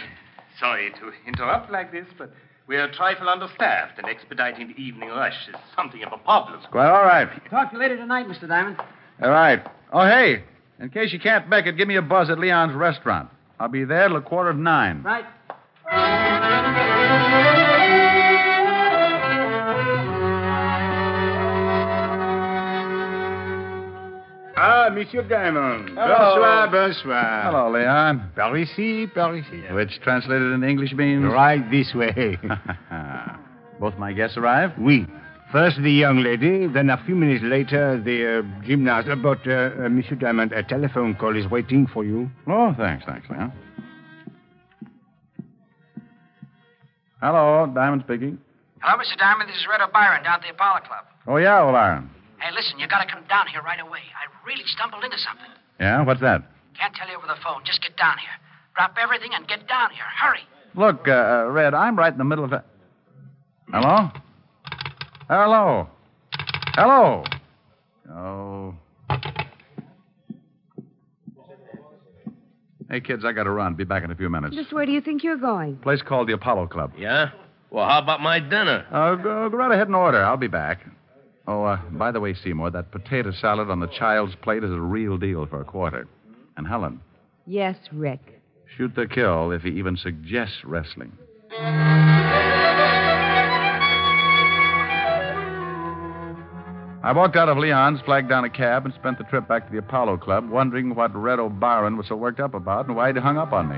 Sorry 0.61 0.91
to 1.01 1.11
interrupt 1.27 1.73
like 1.73 1.91
this, 1.91 2.07
but 2.19 2.31
we're 2.67 2.85
a 2.85 2.93
trifle 2.93 3.31
understaffed, 3.31 3.97
and 3.99 4.07
expediting 4.07 4.69
the 4.69 4.81
evening 4.81 5.09
rush 5.09 5.49
is 5.49 5.57
something 5.75 6.05
of 6.05 6.13
a 6.13 6.19
problem. 6.19 6.61
Quite 6.71 6.87
all 6.91 7.05
right. 7.05 7.29
Talk 7.49 7.71
to 7.71 7.77
you 7.77 7.83
later 7.83 7.97
tonight, 7.97 8.27
Mr. 8.29 8.47
Diamond. 8.47 8.77
All 9.23 9.31
right. 9.31 9.67
Oh, 9.93 10.05
hey, 10.05 10.45
in 10.81 10.91
case 10.91 11.13
you 11.13 11.21
can't 11.21 11.49
make 11.49 11.67
it, 11.67 11.77
give 11.77 11.89
me 11.89 11.97
a 11.97 12.03
buzz 12.03 12.31
at 12.31 12.39
Leon's 12.39 12.75
restaurant. 12.75 13.29
I'll 13.59 13.69
be 13.69 13.85
there 13.85 14.09
till 14.09 14.17
a 14.17 14.23
quarter 14.23 14.51
of 14.51 14.57
nine. 14.57 15.03
Right. 15.03 15.25
Ah, 24.57 24.89
Monsieur 24.93 25.23
Diamond. 25.23 25.91
Hello. 25.91 26.15
Bonsoir, 26.17 26.71
bonsoir. 26.71 27.43
Hello, 27.45 27.71
Leon. 27.73 28.31
Par 28.37 28.57
ici, 28.57 29.07
par 29.13 29.35
ici. 29.35 29.63
Which 29.73 30.01
translated 30.01 30.53
in 30.53 30.63
English 30.63 30.93
means? 30.93 31.25
Right 31.25 31.69
this 31.71 31.93
way. 31.95 32.39
Both 33.81 33.99
my 33.99 34.13
guests 34.13 34.37
arrived? 34.37 34.75
oui. 34.79 35.07
First 35.55 35.79
the 35.85 35.93
young 35.93 36.19
lady, 36.19 36.67
then 36.67 36.91
a 36.91 36.99
few 37.07 37.15
minutes 37.15 37.45
later 37.47 38.03
the 38.03 38.43
uh, 38.43 38.67
gymnast. 38.67 39.07
But, 39.23 39.47
uh, 39.47 39.87
uh, 39.87 39.89
Monsieur 39.89 40.17
Diamond, 40.17 40.51
a 40.51 40.65
telephone 40.65 41.15
call 41.15 41.37
is 41.37 41.49
waiting 41.49 41.87
for 41.87 42.03
you. 42.05 42.29
Oh, 42.49 42.75
thanks, 42.77 43.05
thanks, 43.07 43.31
Leon. 43.31 43.53
Hello, 47.23 47.71
Diamond 47.73 48.03
speaking. 48.05 48.37
Hello, 48.81 48.99
Mr. 48.99 49.17
Diamond. 49.17 49.49
This 49.49 49.55
is 49.55 49.67
Red 49.71 49.81
O'Byron 49.81 50.25
down 50.25 50.35
at 50.35 50.43
the 50.43 50.51
Apollo 50.51 50.81
Club. 50.91 51.05
Oh, 51.29 51.37
yeah, 51.37 51.63
old 51.63 51.77
Iron. 51.77 52.11
Hey, 52.41 52.51
listen, 52.53 52.81
you 52.81 52.89
gotta 52.89 53.07
come 53.07 53.23
down 53.29 53.47
here 53.47 53.63
right 53.63 53.79
away. 53.79 54.03
I 54.11 54.27
really 54.45 54.67
stumbled 54.67 55.05
into 55.05 55.19
something. 55.19 55.55
Yeah, 55.79 56.03
what's 56.03 56.21
that? 56.21 56.43
Can't 56.77 56.97
tell 56.97 57.07
you 57.07 57.17
over 57.17 57.29
the 57.29 57.39
phone. 57.45 57.63
Just 57.65 57.81
get 57.81 57.97
down 57.97 58.19
here. 58.19 58.35
Drop 58.75 58.97
everything 59.01 59.31
and 59.33 59.47
get 59.47 59.69
down 59.69 59.91
here. 59.91 60.03
Hurry. 60.19 60.43
Look, 60.75 61.07
uh, 61.07 61.47
uh, 61.47 61.51
Red, 61.53 61.75
I'm 61.75 61.95
right 61.95 62.11
in 62.13 62.19
the 62.19 62.25
middle 62.25 62.45
of 62.45 62.53
it. 62.53 62.63
Hello? 63.71 64.11
Hello? 65.29 65.89
Hello? 66.75 67.25
Oh. 68.11 68.75
Hey, 72.91 73.01
kids, 73.01 73.25
I 73.25 73.33
gotta 73.33 73.51
run. 73.51 73.75
Be 73.75 73.85
back 73.85 74.05
in 74.05 74.11
a 74.11 74.15
few 74.15 74.29
minutes. 74.29 74.55
Just 74.55 74.73
where 74.73 74.85
do 74.87 74.93
you 74.93 75.01
think 75.01 75.25
you're 75.25 75.37
going? 75.39 75.77
Place 75.79 76.03
called 76.03 76.29
the 76.29 76.35
Apollo 76.35 76.69
Club. 76.69 76.93
Yeah? 76.99 77.31
Well, 77.71 77.89
how 77.89 77.99
about 78.01 78.21
my 78.21 78.39
dinner? 78.39 78.87
Uh, 78.93 79.15
go, 79.17 79.49
go 79.49 79.57
right 79.57 79.73
ahead 79.73 79.87
and 79.89 79.97
order. 79.97 80.23
I'll 80.23 80.37
be 80.37 80.47
back. 80.47 80.81
Oh, 81.49 81.65
uh, 81.65 81.77
by 81.93 82.13
the 82.13 82.21
way, 82.21 82.35
Seymour, 82.35 82.71
that 82.71 82.91
potato 82.93 83.33
salad 83.33 83.69
on 83.71 83.81
the 83.81 83.87
child's 83.89 84.35
plate 84.37 84.63
is 84.63 84.71
a 84.71 84.81
real 84.81 85.19
deal 85.19 85.47
for 85.47 85.61
a 85.61 85.65
quarter. 85.65 86.07
And 86.57 86.67
Helen, 86.69 87.01
Yes, 87.47 87.77
Rick. 87.93 88.41
shoot 88.77 88.95
the 88.95 89.07
kill 89.07 89.51
if 89.51 89.63
he 89.63 89.71
even 89.71 89.97
suggests 89.97 90.59
wrestling. 90.65 91.13
I 97.05 97.13
walked 97.13 97.37
out 97.37 97.51
of 97.51 97.59
Leon's, 97.59 98.01
flagged 98.01 98.31
down 98.31 98.45
a 98.45 98.49
cab, 98.49 98.87
and 98.87 98.95
spent 98.95 99.19
the 99.19 99.25
trip 99.25 99.47
back 99.47 99.67
to 99.67 99.71
the 99.73 99.77
Apollo 99.77 100.17
Club, 100.17 100.49
wondering 100.49 100.95
what 100.95 101.15
Red 101.15 101.39
O'Byron 101.39 101.99
was 101.99 102.09
so 102.09 102.17
worked 102.17 102.41
up 102.41 102.55
about 102.55 102.87
and 102.87 102.97
why 102.97 103.13
he'd 103.13 103.19
hung 103.19 103.37
up 103.37 103.53
on 103.53 103.69
me. 103.69 103.77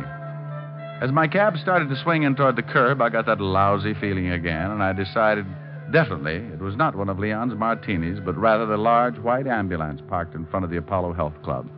As 1.02 1.10
my 1.10 1.26
cab 1.26 1.56
started 1.56 1.88
to 1.88 2.00
swing 2.04 2.22
in 2.22 2.36
toward 2.36 2.54
the 2.54 2.62
curb, 2.62 3.02
I 3.02 3.08
got 3.08 3.26
that 3.26 3.40
lousy 3.40 3.94
feeling 3.94 4.30
again, 4.30 4.70
and 4.70 4.80
I 4.80 4.92
decided 4.92 5.44
definitely 5.90 6.36
it 6.36 6.60
was 6.60 6.76
not 6.76 6.94
one 6.94 7.08
of 7.08 7.18
Leon's 7.18 7.58
martinis, 7.58 8.20
but 8.24 8.38
rather 8.38 8.64
the 8.64 8.76
large 8.76 9.18
white 9.18 9.48
ambulance 9.48 10.00
parked 10.08 10.36
in 10.36 10.46
front 10.46 10.64
of 10.64 10.70
the 10.70 10.76
Apollo 10.76 11.14
Health 11.14 11.34
Club. 11.42 11.68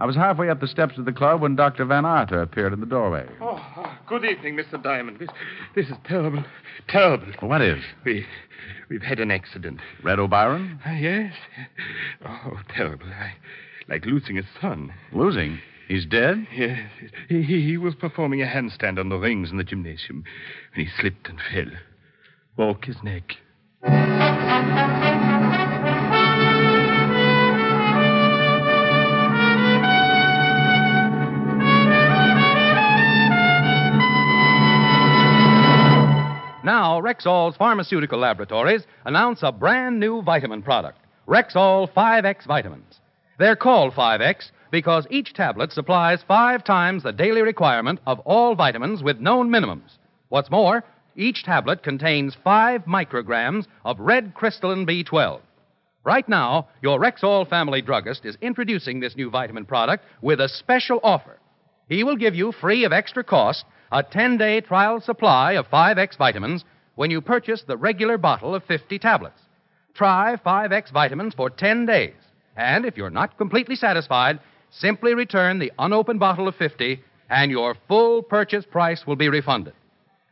I 0.00 0.04
was 0.04 0.16
halfway 0.16 0.50
up 0.50 0.60
the 0.60 0.66
steps 0.66 0.98
of 0.98 1.04
the 1.04 1.12
club 1.12 1.42
when 1.42 1.54
Dr. 1.54 1.84
Van 1.84 2.04
Arter 2.04 2.42
appeared 2.42 2.72
in 2.72 2.80
the 2.80 2.86
doorway. 2.86 3.28
Oh, 3.40 3.95
good 4.06 4.24
evening, 4.24 4.56
Mr. 4.56 4.82
Diamond. 4.82 5.18
This, 5.18 5.28
this 5.74 5.86
is 5.86 5.96
terrible. 6.04 6.44
Terrible. 6.88 7.26
What 7.40 7.60
is? 7.60 7.82
We, 8.04 8.24
we've 8.88 9.02
had 9.02 9.20
an 9.20 9.30
accident. 9.30 9.80
Red 10.02 10.18
O'Byron? 10.18 10.80
Ah, 10.84 10.94
yes? 10.94 11.32
Oh, 12.24 12.60
terrible. 12.74 13.06
I, 13.06 13.34
like 13.88 14.04
losing 14.06 14.38
a 14.38 14.42
son. 14.60 14.92
Losing? 15.12 15.58
He's 15.88 16.06
dead? 16.06 16.46
Yes. 16.56 16.90
He, 17.28 17.42
he, 17.42 17.62
he 17.62 17.76
was 17.76 17.94
performing 17.94 18.42
a 18.42 18.46
handstand 18.46 18.98
on 18.98 19.08
the 19.08 19.18
rings 19.18 19.50
in 19.50 19.56
the 19.56 19.64
gymnasium, 19.64 20.24
and 20.74 20.86
he 20.86 20.92
slipped 21.00 21.28
and 21.28 21.38
fell. 21.52 21.78
Broke 22.56 22.86
his 22.86 22.96
neck. 23.02 23.36
Now, 36.66 37.00
Rexall's 37.00 37.56
Pharmaceutical 37.56 38.18
Laboratories 38.18 38.82
announce 39.04 39.44
a 39.44 39.52
brand 39.52 40.00
new 40.00 40.20
vitamin 40.20 40.62
product, 40.62 40.98
Rexall 41.28 41.88
5X 41.94 42.44
Vitamins. 42.44 42.98
They're 43.38 43.54
called 43.54 43.94
5X 43.94 44.50
because 44.72 45.06
each 45.08 45.32
tablet 45.32 45.70
supplies 45.70 46.24
five 46.26 46.64
times 46.64 47.04
the 47.04 47.12
daily 47.12 47.42
requirement 47.42 48.00
of 48.04 48.18
all 48.24 48.56
vitamins 48.56 49.00
with 49.00 49.20
known 49.20 49.48
minimums. 49.48 49.98
What's 50.28 50.50
more, 50.50 50.82
each 51.14 51.44
tablet 51.44 51.84
contains 51.84 52.36
five 52.42 52.82
micrograms 52.84 53.68
of 53.84 54.00
red 54.00 54.34
crystalline 54.34 54.88
B12. 54.88 55.38
Right 56.02 56.28
now, 56.28 56.66
your 56.82 56.98
Rexall 56.98 57.48
family 57.48 57.80
druggist 57.80 58.24
is 58.24 58.36
introducing 58.42 58.98
this 58.98 59.14
new 59.14 59.30
vitamin 59.30 59.66
product 59.66 60.04
with 60.20 60.40
a 60.40 60.48
special 60.48 60.98
offer. 61.04 61.38
He 61.88 62.02
will 62.02 62.16
give 62.16 62.34
you 62.34 62.50
free 62.50 62.84
of 62.84 62.92
extra 62.92 63.22
cost 63.22 63.64
a 63.92 64.02
10 64.02 64.36
day 64.36 64.60
trial 64.60 65.00
supply 65.00 65.52
of 65.52 65.68
5X 65.68 66.16
vitamins 66.16 66.64
when 66.94 67.10
you 67.10 67.20
purchase 67.20 67.62
the 67.62 67.76
regular 67.76 68.18
bottle 68.18 68.54
of 68.54 68.64
50 68.64 68.98
tablets. 68.98 69.40
Try 69.94 70.36
5X 70.44 70.92
vitamins 70.92 71.34
for 71.34 71.50
10 71.50 71.86
days, 71.86 72.14
and 72.56 72.84
if 72.84 72.96
you're 72.96 73.10
not 73.10 73.38
completely 73.38 73.76
satisfied, 73.76 74.40
simply 74.70 75.14
return 75.14 75.58
the 75.58 75.72
unopened 75.78 76.20
bottle 76.20 76.48
of 76.48 76.54
50 76.56 77.02
and 77.30 77.50
your 77.50 77.74
full 77.88 78.22
purchase 78.22 78.64
price 78.64 79.06
will 79.06 79.16
be 79.16 79.28
refunded. 79.28 79.74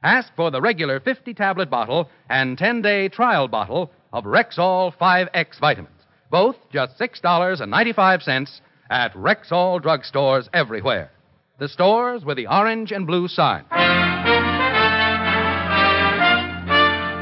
Ask 0.02 0.34
for 0.36 0.50
the 0.50 0.60
regular 0.60 1.00
50 1.00 1.32
tablet 1.34 1.70
bottle 1.70 2.10
and 2.28 2.58
10 2.58 2.82
day 2.82 3.08
trial 3.08 3.48
bottle 3.48 3.90
of 4.12 4.24
Rexall 4.24 4.94
5X 4.96 5.58
vitamins, 5.60 6.02
both 6.30 6.56
just 6.70 6.98
$6.95 6.98 8.60
at 8.90 9.14
Rexall 9.14 9.80
drugstores 9.80 10.48
everywhere. 10.52 11.10
The 11.56 11.68
stores 11.68 12.24
with 12.24 12.36
the 12.36 12.48
orange 12.48 12.90
and 12.90 13.06
blue 13.06 13.28
sign. 13.28 13.64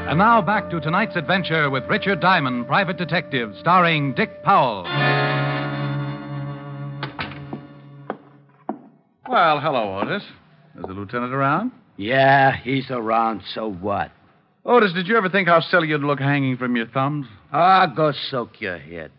And 0.09 0.17
now 0.17 0.41
back 0.41 0.71
to 0.71 0.79
tonight's 0.79 1.15
adventure 1.15 1.69
with 1.69 1.83
Richard 1.87 2.19
Diamond, 2.19 2.65
Private 2.65 2.97
Detective, 2.97 3.53
starring 3.59 4.15
Dick 4.15 4.41
Powell. 4.43 4.85
Well, 9.29 9.59
hello, 9.59 9.99
Otis. 9.99 10.23
Is 10.23 10.81
the 10.81 10.93
lieutenant 10.93 11.31
around? 11.31 11.71
Yeah, 11.97 12.55
he's 12.57 12.89
around, 12.89 13.43
so 13.53 13.71
what? 13.71 14.11
Otis, 14.65 14.93
did 14.93 15.07
you 15.07 15.15
ever 15.15 15.29
think 15.29 15.47
how 15.47 15.59
silly 15.59 15.89
you'd 15.89 16.01
look 16.01 16.19
hanging 16.19 16.57
from 16.57 16.75
your 16.75 16.87
thumbs? 16.87 17.27
Ah, 17.51 17.85
go 17.85 18.11
soak 18.31 18.59
your 18.61 18.79
head. 18.79 19.11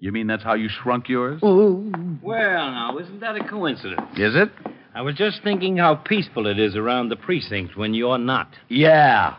You 0.00 0.12
mean 0.12 0.26
that's 0.28 0.42
how 0.44 0.54
you 0.54 0.68
shrunk 0.68 1.08
yours? 1.08 1.40
Ooh. 1.42 1.90
Well, 2.22 2.70
now, 2.70 2.98
isn't 2.98 3.20
that 3.20 3.36
a 3.36 3.44
coincidence? 3.48 4.00
Is 4.16 4.34
it? 4.36 4.50
I 4.94 5.02
was 5.02 5.14
just 5.16 5.42
thinking 5.42 5.76
how 5.76 5.96
peaceful 5.96 6.46
it 6.46 6.58
is 6.58 6.76
around 6.76 7.08
the 7.08 7.16
precinct 7.16 7.76
when 7.76 7.94
you're 7.94 8.18
not. 8.18 8.48
Yeah. 8.68 9.36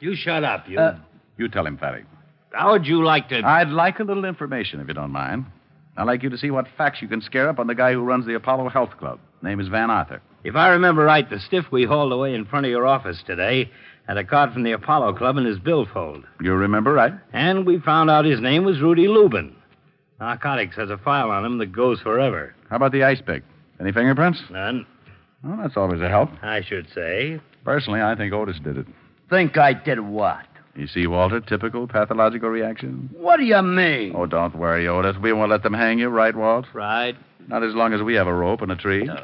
You 0.00 0.14
shut 0.14 0.44
up, 0.44 0.68
you. 0.68 0.78
Uh, 0.78 0.96
You 1.36 1.48
tell 1.48 1.66
him, 1.66 1.76
Fatty. 1.78 2.04
How 2.52 2.72
would 2.72 2.86
you 2.86 3.04
like 3.04 3.28
to. 3.28 3.40
I'd 3.44 3.68
like 3.68 3.98
a 4.00 4.04
little 4.04 4.24
information, 4.24 4.80
if 4.80 4.88
you 4.88 4.94
don't 4.94 5.10
mind. 5.12 5.44
I'd 5.96 6.04
like 6.06 6.22
you 6.22 6.30
to 6.30 6.38
see 6.38 6.50
what 6.50 6.66
facts 6.76 7.02
you 7.02 7.08
can 7.08 7.20
scare 7.20 7.48
up 7.48 7.58
on 7.58 7.66
the 7.66 7.74
guy 7.74 7.92
who 7.92 8.00
runs 8.02 8.24
the 8.26 8.34
Apollo 8.34 8.70
Health 8.70 8.90
Club. 8.98 9.18
Name 9.42 9.60
is 9.60 9.68
Van 9.68 9.90
Arthur. 9.90 10.22
If 10.44 10.56
I 10.56 10.68
remember 10.68 11.04
right, 11.04 11.28
the 11.28 11.40
stiff 11.40 11.66
we 11.70 11.84
hauled 11.84 12.12
away 12.12 12.34
in 12.34 12.44
front 12.46 12.64
of 12.66 12.70
your 12.70 12.86
office 12.86 13.22
today 13.26 13.70
had 14.06 14.16
a 14.16 14.24
card 14.24 14.52
from 14.52 14.62
the 14.62 14.72
Apollo 14.72 15.14
Club 15.14 15.36
in 15.36 15.44
his 15.44 15.58
billfold. 15.58 16.24
You 16.40 16.54
remember 16.54 16.92
right? 16.92 17.12
And 17.32 17.66
we 17.66 17.78
found 17.80 18.08
out 18.10 18.24
his 18.24 18.40
name 18.40 18.64
was 18.64 18.80
Rudy 18.80 19.06
Lubin. 19.08 19.54
Narcotics 20.20 20.76
has 20.76 20.90
a 20.90 20.98
file 20.98 21.30
on 21.30 21.44
him 21.44 21.58
that 21.58 21.72
goes 21.72 22.00
forever. 22.00 22.54
How 22.68 22.76
about 22.76 22.92
the 22.92 23.04
ice 23.04 23.20
pick? 23.24 23.42
Any 23.80 23.92
fingerprints? 23.92 24.42
None. 24.50 24.86
Well, 25.44 25.56
that's 25.62 25.76
always 25.76 26.00
a 26.00 26.08
help. 26.08 26.30
I 26.42 26.62
should 26.62 26.88
say. 26.92 27.40
Personally, 27.64 28.00
I 28.00 28.16
think 28.16 28.32
Otis 28.32 28.58
did 28.62 28.76
it. 28.78 28.86
Think 29.30 29.56
I 29.56 29.72
did 29.72 30.00
what? 30.00 30.44
You 30.74 30.86
see, 30.86 31.06
Walter, 31.06 31.40
typical 31.40 31.86
pathological 31.86 32.48
reaction. 32.48 33.10
What 33.12 33.36
do 33.38 33.44
you 33.44 33.60
mean? 33.62 34.14
Oh, 34.16 34.26
don't 34.26 34.56
worry, 34.56 34.88
Otis. 34.88 35.16
We 35.20 35.32
won't 35.32 35.50
let 35.50 35.62
them 35.62 35.74
hang 35.74 35.98
you, 35.98 36.08
right, 36.08 36.34
Walt? 36.34 36.66
Right. 36.72 37.16
Not 37.46 37.62
as 37.62 37.74
long 37.74 37.92
as 37.92 38.02
we 38.02 38.14
have 38.14 38.26
a 38.26 38.34
rope 38.34 38.62
and 38.62 38.72
a 38.72 38.76
tree. 38.76 39.04
No. 39.04 39.20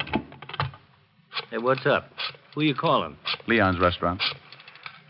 Hey, 1.51 1.57
what's 1.57 1.85
up? 1.85 2.09
Who 2.53 2.61
you 2.61 2.75
calling? 2.75 3.17
Leon's 3.47 3.79
restaurant. 3.79 4.21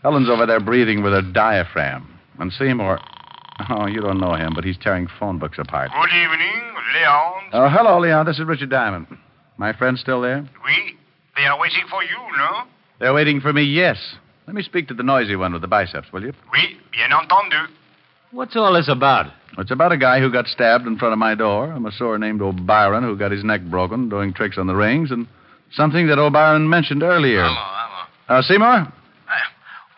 Helen's 0.02 0.28
over 0.28 0.46
there 0.46 0.60
breathing 0.60 1.02
with 1.02 1.12
her 1.12 1.22
diaphragm. 1.22 2.18
And 2.38 2.52
Seymour. 2.52 3.00
Oh, 3.70 3.86
you 3.86 4.00
don't 4.00 4.18
know 4.20 4.34
him, 4.34 4.52
but 4.54 4.64
he's 4.64 4.76
tearing 4.76 5.06
phone 5.18 5.38
books 5.38 5.58
apart. 5.58 5.90
Good 5.90 6.16
evening, 6.16 6.74
Leon. 6.94 7.42
Oh, 7.52 7.68
hello, 7.68 7.98
Leon. 7.98 8.26
This 8.26 8.38
is 8.38 8.44
Richard 8.44 8.70
Diamond. 8.70 9.06
My 9.56 9.72
friend's 9.72 10.00
still 10.00 10.20
there? 10.20 10.46
Oui. 10.64 10.96
They 11.36 11.44
are 11.46 11.58
waiting 11.58 11.84
for 11.88 12.02
you, 12.02 12.16
no? 12.36 12.64
They're 13.00 13.14
waiting 13.14 13.40
for 13.40 13.52
me, 13.52 13.62
yes. 13.62 14.16
Let 14.46 14.54
me 14.54 14.62
speak 14.62 14.88
to 14.88 14.94
the 14.94 15.02
noisy 15.02 15.36
one 15.36 15.52
with 15.52 15.62
the 15.62 15.68
biceps, 15.68 16.12
will 16.12 16.22
you? 16.22 16.32
Oui, 16.52 16.78
bien 16.92 17.10
entendu. 17.10 17.66
What's 18.30 18.56
all 18.56 18.74
this 18.74 18.88
about? 18.88 19.32
It's 19.56 19.70
about 19.70 19.92
a 19.92 19.96
guy 19.96 20.20
who 20.20 20.30
got 20.30 20.46
stabbed 20.46 20.86
in 20.86 20.98
front 20.98 21.12
of 21.12 21.18
my 21.18 21.34
door, 21.34 21.72
a 21.72 21.80
masseur 21.80 22.18
named 22.18 22.42
O'Byron 22.42 23.02
who 23.04 23.16
got 23.16 23.32
his 23.32 23.44
neck 23.44 23.62
broken 23.62 24.08
doing 24.08 24.34
tricks 24.34 24.58
on 24.58 24.66
the 24.66 24.74
rings, 24.74 25.10
and 25.10 25.26
something 25.72 26.06
that 26.08 26.18
O'Byron 26.18 26.68
mentioned 26.68 27.02
earlier. 27.02 27.42
Hello, 27.42 27.54
hello. 27.54 28.38
Uh, 28.38 28.42
Seymour? 28.42 28.84
Hey, 28.84 29.42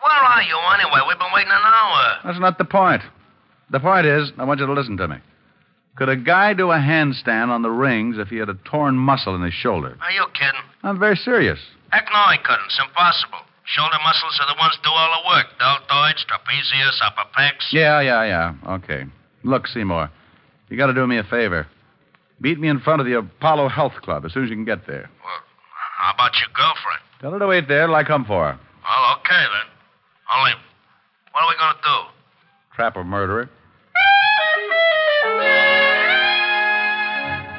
where 0.01 0.23
are 0.23 0.41
you 0.43 0.57
anyway? 0.75 1.01
We've 1.07 1.19
been 1.19 1.33
waiting 1.33 1.51
an 1.51 1.57
hour. 1.65 2.17
That's 2.23 2.39
not 2.39 2.57
the 2.57 2.65
point. 2.65 3.01
The 3.71 3.79
point 3.79 4.05
is, 4.05 4.31
I 4.37 4.45
want 4.45 4.59
you 4.59 4.65
to 4.65 4.73
listen 4.73 4.97
to 4.97 5.07
me. 5.07 5.17
Could 5.95 6.09
a 6.09 6.15
guy 6.15 6.53
do 6.53 6.71
a 6.71 6.77
handstand 6.77 7.49
on 7.49 7.61
the 7.61 7.69
rings 7.69 8.17
if 8.17 8.29
he 8.29 8.37
had 8.37 8.49
a 8.49 8.57
torn 8.65 8.95
muscle 8.95 9.35
in 9.35 9.41
his 9.41 9.53
shoulder? 9.53 9.97
Are 10.01 10.11
you 10.11 10.25
kidding? 10.33 10.61
I'm 10.83 10.97
very 10.97 11.15
serious. 11.15 11.59
Heck 11.89 12.05
no, 12.11 12.23
he 12.31 12.37
couldn't. 12.37 12.65
It's 12.65 12.79
impossible. 12.79 13.39
Shoulder 13.65 13.97
muscles 14.03 14.39
are 14.41 14.47
the 14.47 14.59
ones 14.59 14.77
do 14.81 14.89
all 14.89 15.21
the 15.21 15.27
work. 15.29 15.47
Deltoids, 15.59 16.25
trapezius, 16.25 16.97
upper 17.05 17.29
pecs. 17.37 17.67
Yeah, 17.71 17.99
yeah, 18.01 18.23
yeah. 18.23 18.75
Okay. 18.75 19.05
Look, 19.43 19.67
Seymour, 19.67 20.09
you 20.69 20.77
got 20.77 20.87
to 20.87 20.93
do 20.93 21.05
me 21.05 21.17
a 21.17 21.23
favor. 21.23 21.67
Beat 22.41 22.59
me 22.59 22.69
in 22.69 22.79
front 22.79 23.01
of 23.01 23.05
the 23.05 23.17
Apollo 23.17 23.69
Health 23.69 23.93
Club 24.01 24.25
as 24.25 24.33
soon 24.33 24.45
as 24.45 24.49
you 24.49 24.55
can 24.55 24.65
get 24.65 24.87
there. 24.87 25.09
Well, 25.23 25.41
how 25.97 26.13
about 26.13 26.31
your 26.39 26.49
girlfriend? 26.55 27.01
Tell 27.19 27.31
her 27.31 27.39
to 27.39 27.47
wait 27.47 27.67
there 27.67 27.87
till 27.87 27.95
I 27.95 28.03
come 28.03 28.23
for 28.23 28.53
her. 28.53 28.59
Well, 28.83 29.17
okay 29.17 29.43
then. 29.51 29.67
Only, 30.35 30.51
what 31.33 31.43
are 31.43 31.49
we 31.49 31.55
going 31.59 31.75
to 31.75 31.81
do? 31.81 32.75
Trap 32.75 32.95
a 32.95 33.03
murderer. 33.03 33.49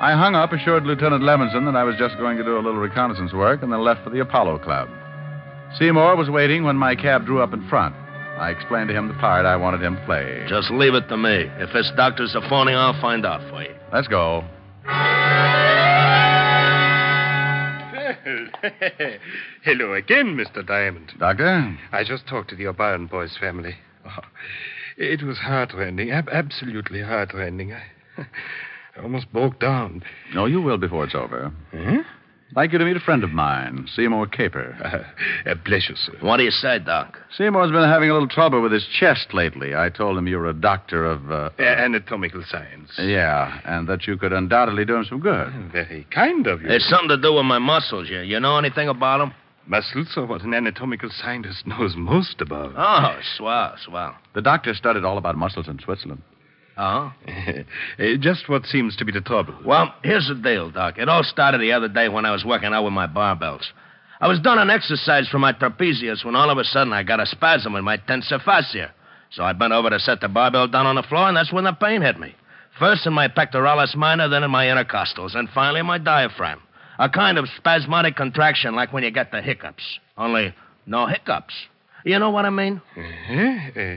I 0.01 0.13
hung 0.17 0.35
up, 0.35 0.53
assured 0.53 0.85
Lieutenant 0.87 1.23
Levinson 1.23 1.67
that 1.67 1.77
I 1.77 1.85
was 1.85 1.95
just 1.97 2.17
going 2.17 2.39
to 2.39 2.43
do 2.45 2.55
a 2.57 2.63
little 2.65 2.81
reconnaissance 2.81 3.35
work, 3.35 3.63
and 3.63 3.71
then 3.71 3.85
left 3.85 4.03
for 4.03 4.09
the 4.09 4.21
Apollo 4.21 4.61
Club. 4.61 4.89
Seymour 5.79 6.17
was 6.17 6.31
waiting 6.31 6.65
when 6.65 6.77
my 6.77 6.97
cab 6.97 7.27
drew 7.27 7.43
up 7.43 7.53
in 7.53 7.69
front. 7.69 7.95
I 8.39 8.51
explained 8.51 8.89
to 8.89 8.97
him 8.97 9.09
the 9.09 9.15
part 9.15 9.45
I 9.45 9.57
wanted 9.57 9.83
him 9.83 9.97
to 9.97 10.05
play. 10.07 10.47
Just 10.49 10.71
leave 10.71 10.95
it 10.95 11.07
to 11.09 11.19
me. 11.19 11.45
If 11.59 11.75
this 11.75 11.93
doctor's 11.97 12.35
a 12.35 12.41
phony, 12.49 12.73
I'll 12.73 12.99
find 12.99 13.27
out 13.27 13.43
for 13.51 13.63
you. 13.63 13.75
Let's 13.93 14.09
go. 14.09 14.43
Hello 19.63 19.93
again, 19.93 20.35
Mr. 20.35 20.67
Diamond. 20.67 21.13
Doctor? 21.19 21.77
I 21.93 22.05
just 22.05 22.27
talked 22.27 22.49
to 22.51 22.57
the 22.57 22.67
O'Brien 22.69 23.07
boys' 23.07 23.37
family. 23.39 23.77
Oh, 24.07 24.23
it 24.97 25.23
was 25.23 25.37
heartrending, 25.37 26.11
ab- 26.11 26.31
absolutely 26.33 27.03
heartrending. 27.03 27.75
I, 27.75 27.83
I 29.01 29.03
almost 29.05 29.33
broke 29.33 29.59
down. 29.59 30.03
No, 30.35 30.45
you 30.45 30.61
will 30.61 30.77
before 30.77 31.05
it's 31.05 31.15
over. 31.15 31.51
Huh? 31.73 31.79
I'd 32.51 32.57
like 32.57 32.73
you 32.73 32.79
to 32.79 32.85
meet 32.85 32.97
a 32.97 33.01
friend 33.01 33.23
of 33.25 33.31
mine, 33.31 33.87
Seymour 33.95 34.27
Caper. 34.27 34.77
Uh, 35.47 35.51
a 35.51 35.57
pleasure, 35.57 35.95
sir. 35.97 36.13
What 36.21 36.37
do 36.37 36.43
you 36.43 36.51
say, 36.51 36.81
Doc? 36.81 37.17
Seymour's 37.37 37.71
been 37.71 37.89
having 37.89 38.11
a 38.11 38.13
little 38.13 38.29
trouble 38.29 38.61
with 38.61 38.73
his 38.73 38.87
chest 38.89 39.33
lately. 39.33 39.75
I 39.75 39.89
told 39.89 40.19
him 40.19 40.27
you 40.27 40.37
were 40.37 40.49
a 40.49 40.53
doctor 40.53 41.07
of. 41.07 41.31
Uh, 41.31 41.51
A- 41.59 41.63
anatomical 41.63 42.43
science. 42.47 42.91
yeah, 42.99 43.61
and 43.65 43.89
that 43.89 44.07
you 44.07 44.17
could 44.19 44.33
undoubtedly 44.33 44.85
do 44.85 44.97
him 44.97 45.05
some 45.05 45.21
good. 45.21 45.49
Very 45.73 46.07
kind 46.11 46.47
of 46.47 46.61
you. 46.61 46.69
It's 46.69 46.89
something 46.91 47.09
to 47.09 47.17
do 47.17 47.33
with 47.35 47.45
my 47.47 47.59
muscles. 47.59 48.09
You, 48.11 48.21
you 48.21 48.39
know 48.41 48.59
anything 48.59 48.89
about 48.89 49.19
them? 49.19 49.33
Muscles 49.67 50.09
are 50.17 50.27
what 50.27 50.43
an 50.43 50.53
anatomical 50.53 51.09
scientist 51.11 51.65
knows 51.67 51.95
most 51.97 52.41
about. 52.41 52.73
Oh, 52.77 53.19
swell, 53.37 53.77
swell. 53.83 54.17
The 54.35 54.43
doctor 54.43 54.75
studied 54.75 55.05
all 55.05 55.17
about 55.17 55.37
muscles 55.37 55.69
in 55.69 55.79
Switzerland. 55.79 56.23
Oh? 56.81 57.13
Uh, 57.29 58.17
just 58.21 58.49
what 58.49 58.65
seems 58.65 58.97
to 58.97 59.05
be 59.05 59.13
the 59.13 59.21
trouble. 59.21 59.55
Well, 59.67 59.95
here's 60.03 60.29
the 60.29 60.35
deal, 60.35 60.71
Doc. 60.71 60.97
It 60.97 61.11
all 61.11 61.23
started 61.23 61.61
the 61.61 61.73
other 61.73 61.89
day 61.89 62.09
when 62.09 62.25
I 62.25 62.31
was 62.31 62.43
working 62.43 62.73
out 62.73 62.85
with 62.85 62.95
my 62.95 63.07
barbells. 63.07 63.65
I 64.19 64.29
was 64.29 64.41
doing 64.41 64.59
an 64.59 64.71
exercise 64.71 65.29
for 65.29 65.39
my 65.39 65.53
trapezius 65.53 66.25
when 66.25 66.35
all 66.37 66.49
of 66.49 66.57
a 66.57 66.65
sudden 66.65 66.93
I 66.95 67.03
got 67.03 67.21
a 67.21 67.27
spasm 67.27 67.77
in 67.77 67.85
my 67.85 67.99
tensor 67.99 68.43
fascia. 68.43 68.93
So 69.31 69.45
I 69.45 69.53
bent 69.53 69.75
over 69.75 69.91
to 69.91 70.01
set 70.01 70.23
the 70.23 70.29
barbell 70.29 70.69
down 70.69 70.87
on 70.87 70.97
the 70.97 71.03
floor, 71.03 71.29
and 71.29 71.37
that's 71.37 71.53
when 71.53 71.65
the 71.65 71.73
pain 71.73 72.01
hit 72.01 72.19
me. 72.19 72.35
First 72.79 73.07
in 73.07 73.13
my 73.13 73.29
pectoralis 73.29 73.95
minor, 73.95 74.29
then 74.29 74.43
in 74.43 74.51
my 74.51 74.65
intercostals, 74.65 75.35
and 75.35 75.49
finally 75.51 75.81
in 75.81 75.87
my 75.87 75.99
diaphragm. 75.99 76.61
A 76.99 77.09
kind 77.09 77.39
of 77.39 77.47
spasmodic 77.57 78.17
contraction 78.17 78.75
like 78.75 78.93
when 78.93 79.05
you 79.05 79.11
get 79.11 79.31
the 79.31 79.43
hiccups. 79.43 79.83
Only 80.17 80.55
no 80.87 81.07
hiccups. 81.07 81.55
You 82.05 82.19
know 82.19 82.31
what 82.31 82.47
I 82.47 82.51
mean? 82.51 82.81
Uh-huh. 82.97 83.97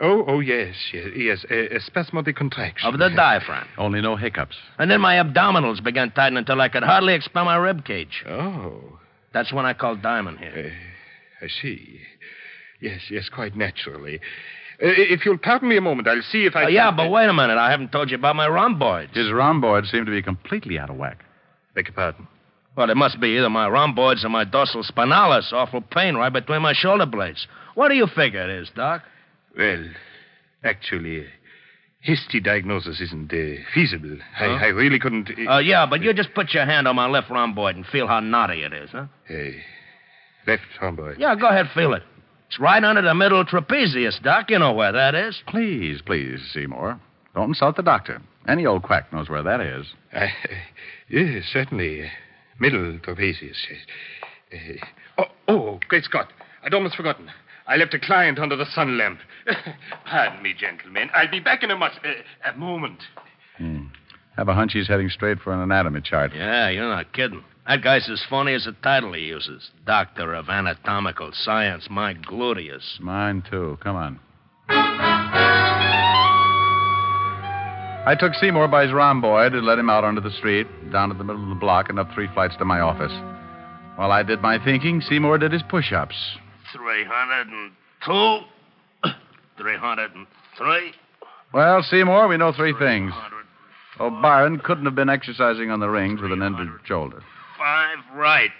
oh, 0.00 0.24
oh, 0.26 0.40
yes, 0.40 0.74
yes, 0.92 1.08
yes. 1.16 1.44
A, 1.50 1.76
a 1.76 1.80
spasmodic 1.80 2.36
contraction. 2.36 2.88
Of 2.92 2.98
the 2.98 3.10
diaphragm. 3.10 3.66
Only 3.78 4.00
no 4.00 4.16
hiccups. 4.16 4.56
And 4.78 4.90
then 4.90 5.00
my 5.00 5.14
abdominals 5.16 5.82
began 5.82 6.10
tightening 6.10 6.38
until 6.38 6.60
I 6.60 6.68
could 6.68 6.82
hardly 6.82 7.14
expel 7.14 7.44
my 7.44 7.56
rib 7.56 7.84
cage. 7.84 8.24
Oh, 8.28 8.98
That's 9.32 9.52
when 9.52 9.66
I 9.66 9.74
called 9.74 10.02
Diamond 10.02 10.38
here. 10.38 10.72
uh, 11.42 11.44
I 11.44 11.48
see. 11.62 12.00
Yes, 12.80 13.00
yes, 13.10 13.28
quite 13.28 13.56
naturally. 13.56 14.16
Uh, 14.82 14.88
if 14.96 15.24
you'll 15.26 15.36
pardon 15.38 15.68
me 15.68 15.76
a 15.76 15.80
moment, 15.82 16.08
I'll 16.08 16.22
see 16.22 16.46
if 16.46 16.56
I. 16.56 16.62
Oh, 16.62 16.66
can- 16.66 16.74
yeah, 16.74 16.90
but 16.90 17.10
wait 17.10 17.28
a 17.28 17.32
minute. 17.34 17.58
I 17.58 17.70
haven't 17.70 17.92
told 17.92 18.10
you 18.10 18.16
about 18.16 18.36
my 18.36 18.48
rhomboids. 18.48 19.14
His 19.14 19.30
rhomboids 19.30 19.90
seem 19.90 20.06
to 20.06 20.10
be 20.10 20.22
completely 20.22 20.78
out 20.78 20.88
of 20.90 20.96
whack. 20.96 21.22
Beg 21.74 21.86
your 21.88 21.94
pardon. 21.94 22.26
Well, 22.76 22.88
it 22.88 22.96
must 22.96 23.20
be 23.20 23.36
either 23.36 23.50
my 23.50 23.68
rhomboids 23.68 24.24
or 24.24 24.30
my 24.30 24.44
dorsal 24.44 24.82
spinalis. 24.84 25.52
Awful 25.52 25.82
pain 25.82 26.14
right 26.14 26.32
between 26.32 26.62
my 26.62 26.72
shoulder 26.72 27.04
blades. 27.04 27.46
What 27.74 27.88
do 27.88 27.94
you 27.94 28.06
figure 28.06 28.42
it 28.42 28.62
is, 28.62 28.70
Doc? 28.74 29.02
Well, 29.56 29.84
actually, 30.64 31.20
uh, 31.20 31.28
hasty 32.00 32.40
diagnosis 32.40 33.00
isn't 33.00 33.32
uh, 33.32 33.62
feasible. 33.74 34.18
Huh? 34.34 34.44
I, 34.44 34.64
I 34.64 34.68
really 34.68 34.98
couldn't. 34.98 35.30
Uh, 35.48 35.58
yeah, 35.58 35.86
but 35.88 36.02
you 36.02 36.12
just 36.14 36.34
put 36.34 36.52
your 36.52 36.64
hand 36.66 36.88
on 36.88 36.96
my 36.96 37.06
left 37.06 37.30
rhomboid 37.30 37.76
and 37.76 37.86
feel 37.86 38.06
how 38.06 38.20
knotty 38.20 38.62
it 38.62 38.72
is, 38.72 38.90
huh? 38.90 39.06
Uh, 39.28 39.34
left 40.46 40.62
rhomboid. 40.80 41.18
Yeah, 41.18 41.34
go 41.36 41.48
ahead, 41.48 41.66
feel 41.74 41.94
it. 41.94 42.02
It's 42.48 42.58
right 42.58 42.82
under 42.82 43.02
the 43.02 43.14
middle 43.14 43.44
trapezius, 43.44 44.20
Doc. 44.22 44.50
You 44.50 44.58
know 44.58 44.72
where 44.72 44.92
that 44.92 45.14
is. 45.14 45.40
Please, 45.46 46.02
please, 46.04 46.40
Seymour. 46.52 47.00
Don't 47.34 47.50
insult 47.50 47.76
the 47.76 47.82
doctor. 47.82 48.20
Any 48.48 48.66
old 48.66 48.82
quack 48.82 49.12
knows 49.12 49.28
where 49.28 49.42
that 49.42 49.60
is. 49.60 49.86
I, 50.12 50.32
yes, 51.08 51.44
certainly. 51.52 52.04
Uh, 52.04 52.08
middle 52.58 52.98
trapezius. 52.98 53.56
Uh, 54.52 54.84
oh, 55.18 55.24
oh, 55.46 55.80
great 55.88 56.04
Scott. 56.04 56.32
I'd 56.64 56.74
almost 56.74 56.96
forgotten. 56.96 57.30
I 57.68 57.76
left 57.76 57.94
a 57.94 58.00
client 58.00 58.40
under 58.40 58.56
the 58.56 58.66
sun 58.66 58.98
lamp. 58.98 59.20
Pardon 60.06 60.42
me, 60.42 60.54
gentlemen. 60.58 61.10
I'll 61.14 61.30
be 61.30 61.40
back 61.40 61.62
in 61.62 61.70
a 61.70 61.76
much. 61.76 61.92
Uh, 62.04 62.50
a 62.52 62.56
moment. 62.56 63.00
Hmm. 63.58 63.86
Have 64.36 64.48
a 64.48 64.54
hunch 64.54 64.72
he's 64.72 64.88
heading 64.88 65.08
straight 65.10 65.38
for 65.40 65.52
an 65.52 65.60
anatomy 65.60 66.00
chart. 66.00 66.32
Yeah, 66.34 66.70
you're 66.70 66.88
not 66.88 67.12
kidding. 67.12 67.44
That 67.66 67.82
guy's 67.82 68.08
as 68.08 68.24
phony 68.28 68.54
as 68.54 68.64
the 68.64 68.72
title 68.82 69.12
he 69.12 69.22
uses. 69.22 69.70
Doctor 69.86 70.34
of 70.34 70.48
Anatomical 70.48 71.30
Science, 71.32 71.88
my 71.90 72.14
gluteus. 72.14 72.98
Mine, 73.00 73.42
too. 73.48 73.78
Come 73.82 73.96
on. 73.96 74.20
I 78.06 78.16
took 78.18 78.34
Seymour 78.34 78.68
by 78.68 78.84
his 78.84 78.92
rhomboid 78.92 79.52
and 79.52 79.66
led 79.66 79.78
him 79.78 79.90
out 79.90 80.04
onto 80.04 80.22
the 80.22 80.30
street, 80.30 80.66
down 80.90 81.10
to 81.10 81.14
the 81.14 81.22
middle 81.22 81.42
of 81.42 81.50
the 81.50 81.54
block, 81.54 81.90
and 81.90 81.98
up 81.98 82.08
three 82.14 82.28
flights 82.32 82.56
to 82.56 82.64
my 82.64 82.80
office. 82.80 83.12
While 83.96 84.10
I 84.10 84.22
did 84.22 84.40
my 84.40 84.58
thinking, 84.64 85.02
Seymour 85.02 85.38
did 85.38 85.52
his 85.52 85.62
push 85.68 85.92
ups. 85.92 86.16
302. 86.72 88.46
303. 89.60 90.92
Well, 91.52 91.82
Seymour, 91.82 92.28
we 92.28 92.36
know 92.36 92.52
three 92.52 92.74
things. 92.78 93.12
Oh, 93.98 94.10
Byron 94.10 94.60
couldn't 94.60 94.86
have 94.86 94.94
been 94.94 95.10
exercising 95.10 95.70
on 95.70 95.80
the 95.80 95.88
rings 95.88 96.20
with 96.22 96.32
an 96.32 96.42
injured 96.42 96.80
shoulder. 96.84 97.22
Five 97.58 97.98
right. 98.14 98.50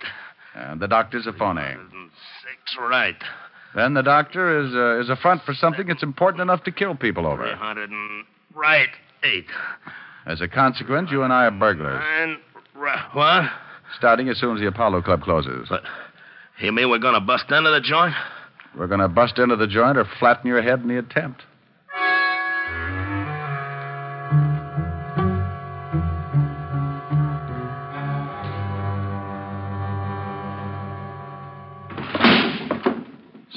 And 0.55 0.81
the 0.81 0.89
doctor's 0.89 1.27
a 1.27 1.33
phony. 1.33 1.63
Six 1.63 2.77
right. 2.79 3.17
Then 3.75 3.95
the 3.95 4.03
doctor 4.03 4.61
is, 4.61 4.75
uh, 4.75 5.01
is 5.01 5.09
a 5.09 5.17
front 5.17 5.43
for 5.45 5.55
something 5.55 5.87
that's 5.87 6.03
important 6.03 6.43
enough 6.43 6.65
to 6.65 6.73
kill 6.73 6.97
people 6.97 7.27
over. 7.27 7.45
300 7.45 7.91
and... 7.91 8.25
Right. 8.55 8.89
Eight. 9.23 9.47
As 10.27 10.41
a 10.41 10.49
consequence, 10.49 11.11
you 11.11 11.23
and 11.23 11.33
I 11.33 11.47
are 11.47 11.51
burglars. 11.53 12.03
And... 12.05 12.39
Right. 12.75 13.15
What? 13.15 13.45
Starting 13.97 14.29
as 14.29 14.39
soon 14.39 14.57
as 14.57 14.61
the 14.61 14.67
Apollo 14.67 15.03
Club 15.03 15.23
closes. 15.23 15.69
But 15.69 15.83
you 16.59 16.73
mean 16.73 16.91
we're 16.91 16.99
going 16.99 17.15
to 17.15 17.21
bust 17.21 17.45
into 17.51 17.71
the 17.71 17.81
joint? 17.81 18.15
We're 18.77 18.87
going 18.87 19.01
to 19.01 19.09
bust 19.09 19.39
into 19.39 19.57
the 19.57 19.67
joint 19.67 19.99
or 19.99 20.07
flatten 20.19 20.47
your 20.47 20.63
head 20.63 20.81
in 20.81 20.89
the 20.89 20.99
attempt. 20.99 21.43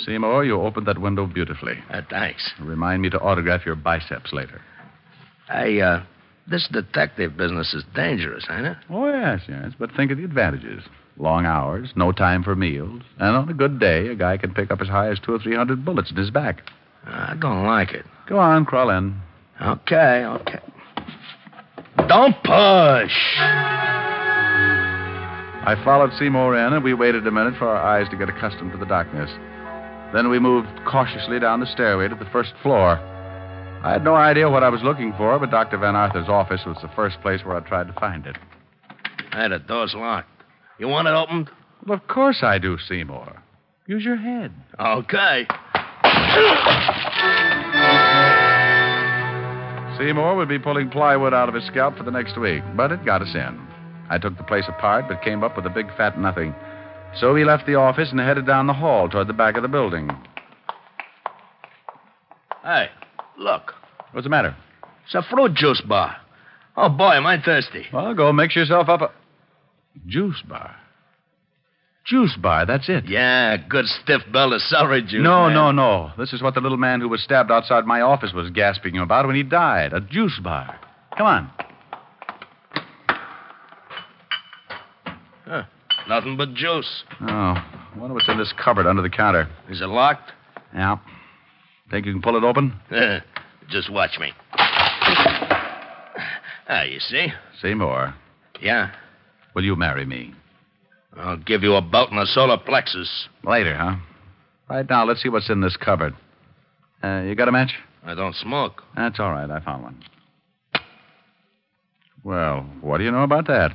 Seymour, 0.05 0.43
you 0.43 0.61
opened 0.61 0.87
that 0.87 0.99
window 0.99 1.25
beautifully. 1.25 1.75
Uh, 1.89 2.01
thanks. 2.09 2.51
Remind 2.59 3.01
me 3.01 3.09
to 3.11 3.19
autograph 3.19 3.65
your 3.65 3.75
biceps 3.75 4.33
later. 4.33 4.61
Hey, 5.49 5.79
uh, 5.81 6.01
this 6.47 6.67
detective 6.71 7.37
business 7.37 7.73
is 7.73 7.83
dangerous, 7.95 8.45
ain't 8.49 8.65
it? 8.65 8.77
Oh, 8.89 9.07
yes, 9.07 9.41
yes. 9.47 9.71
But 9.79 9.91
think 9.95 10.11
of 10.11 10.17
the 10.17 10.25
advantages. 10.25 10.83
Long 11.17 11.45
hours, 11.45 11.89
no 11.95 12.11
time 12.11 12.43
for 12.43 12.55
meals, 12.55 13.03
and 13.19 13.35
on 13.35 13.47
a 13.47 13.53
good 13.53 13.79
day, 13.79 14.07
a 14.07 14.15
guy 14.15 14.37
can 14.37 14.53
pick 14.53 14.71
up 14.71 14.81
as 14.81 14.87
high 14.87 15.09
as 15.11 15.19
two 15.19 15.33
or 15.33 15.39
three 15.39 15.55
hundred 15.55 15.85
bullets 15.85 16.09
in 16.09 16.17
his 16.17 16.31
back. 16.31 16.61
I 17.05 17.35
don't 17.39 17.65
like 17.65 17.91
it. 17.91 18.05
Go 18.27 18.39
on, 18.39 18.65
crawl 18.65 18.89
in. 18.89 19.21
Okay, 19.61 20.25
okay. 20.25 20.59
Don't 22.07 22.35
push. 22.43 23.13
I 25.65 25.75
followed 25.85 26.11
Seymour 26.17 26.57
in, 26.57 26.73
and 26.73 26.83
we 26.83 26.93
waited 26.93 27.25
a 27.27 27.31
minute 27.31 27.53
for 27.57 27.67
our 27.67 27.77
eyes 27.77 28.09
to 28.09 28.17
get 28.17 28.27
accustomed 28.27 28.71
to 28.71 28.77
the 28.77 28.85
darkness. 28.85 29.29
Then 30.13 30.29
we 30.29 30.39
moved 30.39 30.67
cautiously 30.85 31.39
down 31.39 31.59
the 31.59 31.67
stairway 31.67 32.07
to 32.07 32.15
the 32.15 32.29
first 32.31 32.53
floor. 32.61 32.97
I 33.83 33.91
had 33.91 34.03
no 34.03 34.15
idea 34.15 34.49
what 34.49 34.63
I 34.63 34.69
was 34.69 34.81
looking 34.81 35.13
for, 35.17 35.37
but 35.39 35.51
Dr. 35.51 35.77
Van 35.77 35.95
Arthur's 35.95 36.27
office 36.27 36.61
was 36.65 36.77
the 36.81 36.89
first 36.95 37.21
place 37.21 37.41
where 37.45 37.55
I 37.55 37.59
tried 37.61 37.87
to 37.87 37.93
find 37.93 38.25
it. 38.25 38.37
Hey, 39.31 39.47
the 39.49 39.59
door's 39.59 39.93
locked. 39.93 40.29
You 40.79 40.87
want 40.87 41.07
it 41.07 41.11
opened? 41.11 41.49
Well, 41.85 41.97
of 41.97 42.07
course 42.07 42.39
I 42.41 42.57
do, 42.57 42.77
Seymour. 42.77 43.41
Use 43.87 44.03
your 44.03 44.15
head. 44.15 44.53
Okay. 44.79 45.45
Seymour 49.97 50.35
would 50.35 50.49
be 50.49 50.57
pulling 50.59 50.89
plywood 50.89 51.33
out 51.33 51.49
of 51.49 51.55
his 51.55 51.65
scalp 51.65 51.97
for 51.97 52.03
the 52.03 52.11
next 52.11 52.37
week, 52.39 52.63
but 52.75 52.91
it 52.91 53.05
got 53.05 53.21
us 53.21 53.35
in. 53.35 53.67
I 54.09 54.17
took 54.17 54.37
the 54.37 54.43
place 54.43 54.65
apart, 54.67 55.05
but 55.07 55.21
came 55.21 55.43
up 55.43 55.55
with 55.55 55.65
a 55.65 55.69
big 55.69 55.87
fat 55.95 56.19
nothing. 56.19 56.55
So 57.19 57.33
we 57.33 57.45
left 57.45 57.67
the 57.67 57.75
office 57.75 58.09
and 58.11 58.19
headed 58.19 58.47
down 58.47 58.67
the 58.67 58.73
hall 58.73 59.07
toward 59.07 59.27
the 59.27 59.33
back 59.33 59.55
of 59.55 59.61
the 59.61 59.69
building. 59.69 60.09
Hey, 62.63 62.89
look. 63.37 63.73
What's 64.11 64.25
the 64.25 64.29
matter? 64.29 64.55
It's 65.05 65.15
a 65.15 65.21
fruit 65.29 65.53
juice 65.53 65.81
bar. 65.81 66.15
Oh, 66.75 66.89
boy, 66.89 67.11
am 67.11 67.27
I 67.27 67.41
thirsty. 67.41 67.85
Well, 67.93 68.15
go 68.15 68.33
mix 68.33 68.55
yourself 68.55 68.89
up 68.89 69.01
a. 69.01 69.11
Juice 70.07 70.41
bar. 70.47 70.75
Juice 72.05 72.35
bar, 72.35 72.65
that's 72.65 72.89
it. 72.89 73.05
Yeah, 73.07 73.55
good 73.55 73.85
stiff 73.85 74.21
belt 74.31 74.51
of 74.51 74.61
celery 74.61 75.01
juice. 75.01 75.23
No, 75.23 75.45
man. 75.45 75.53
no, 75.53 75.71
no. 75.71 76.11
This 76.17 76.33
is 76.33 76.41
what 76.41 76.53
the 76.53 76.59
little 76.59 76.77
man 76.77 76.99
who 76.99 77.07
was 77.07 77.23
stabbed 77.23 77.49
outside 77.49 77.85
my 77.85 78.01
office 78.01 78.33
was 78.33 78.49
gasping 78.49 78.97
about 78.97 79.25
when 79.25 79.35
he 79.37 79.43
died. 79.43 79.93
A 79.93 80.01
juice 80.01 80.37
bar. 80.43 80.77
Come 81.17 81.27
on. 81.27 81.51
Huh, 85.45 85.63
nothing 86.09 86.35
but 86.35 86.53
juice. 86.53 87.03
Oh, 87.21 87.25
I 87.27 87.93
wonder 87.97 88.13
what's 88.15 88.27
in 88.27 88.37
this 88.37 88.53
cupboard 88.61 88.85
under 88.85 89.01
the 89.01 89.09
counter. 89.09 89.47
Is 89.69 89.81
it 89.81 89.87
locked? 89.87 90.31
Yeah. 90.73 90.97
Think 91.89 92.05
you 92.05 92.11
can 92.11 92.21
pull 92.21 92.35
it 92.35 92.43
open? 92.43 92.73
Just 93.69 93.89
watch 93.89 94.17
me. 94.19 94.33
Ah, 96.67 96.83
you 96.83 96.99
see? 96.99 97.27
Seymour. 97.61 98.13
Yeah. 98.61 98.91
Will 99.53 99.63
you 99.63 99.75
marry 99.75 100.05
me? 100.05 100.33
I'll 101.17 101.37
give 101.37 101.63
you 101.63 101.75
a 101.75 101.81
belt 101.81 102.11
and 102.11 102.19
a 102.19 102.25
solar 102.25 102.57
plexus. 102.57 103.27
Later, 103.43 103.75
huh? 103.75 103.95
Right 104.69 104.89
now, 104.89 105.05
let's 105.05 105.21
see 105.21 105.29
what's 105.29 105.49
in 105.49 105.61
this 105.61 105.77
cupboard. 105.77 106.15
Uh, 107.03 107.21
you 107.25 107.35
got 107.35 107.47
a 107.47 107.51
match? 107.51 107.73
I 108.05 108.15
don't 108.15 108.35
smoke. 108.35 108.81
That's 108.95 109.19
all 109.19 109.31
right. 109.31 109.49
I 109.49 109.59
found 109.59 109.83
one. 109.83 110.03
Well, 112.23 112.65
what 112.81 112.97
do 112.97 113.03
you 113.03 113.11
know 113.11 113.23
about 113.23 113.47
that? 113.47 113.71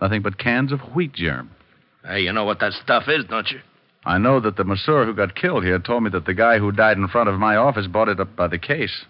Nothing 0.00 0.22
but 0.22 0.38
cans 0.38 0.72
of 0.72 0.80
wheat 0.94 1.12
germ. 1.12 1.50
Hey, 2.04 2.20
you 2.20 2.32
know 2.32 2.44
what 2.44 2.60
that 2.60 2.72
stuff 2.72 3.04
is, 3.08 3.24
don't 3.28 3.50
you? 3.50 3.60
I 4.04 4.18
know 4.18 4.40
that 4.40 4.56
the 4.56 4.64
masseur 4.64 5.04
who 5.04 5.14
got 5.14 5.34
killed 5.34 5.64
here 5.64 5.78
told 5.78 6.04
me 6.04 6.10
that 6.10 6.24
the 6.24 6.34
guy 6.34 6.58
who 6.58 6.72
died 6.72 6.96
in 6.96 7.08
front 7.08 7.28
of 7.28 7.38
my 7.38 7.56
office 7.56 7.86
bought 7.86 8.08
it 8.08 8.20
up 8.20 8.34
by 8.36 8.46
the 8.46 8.58
case. 8.58 9.04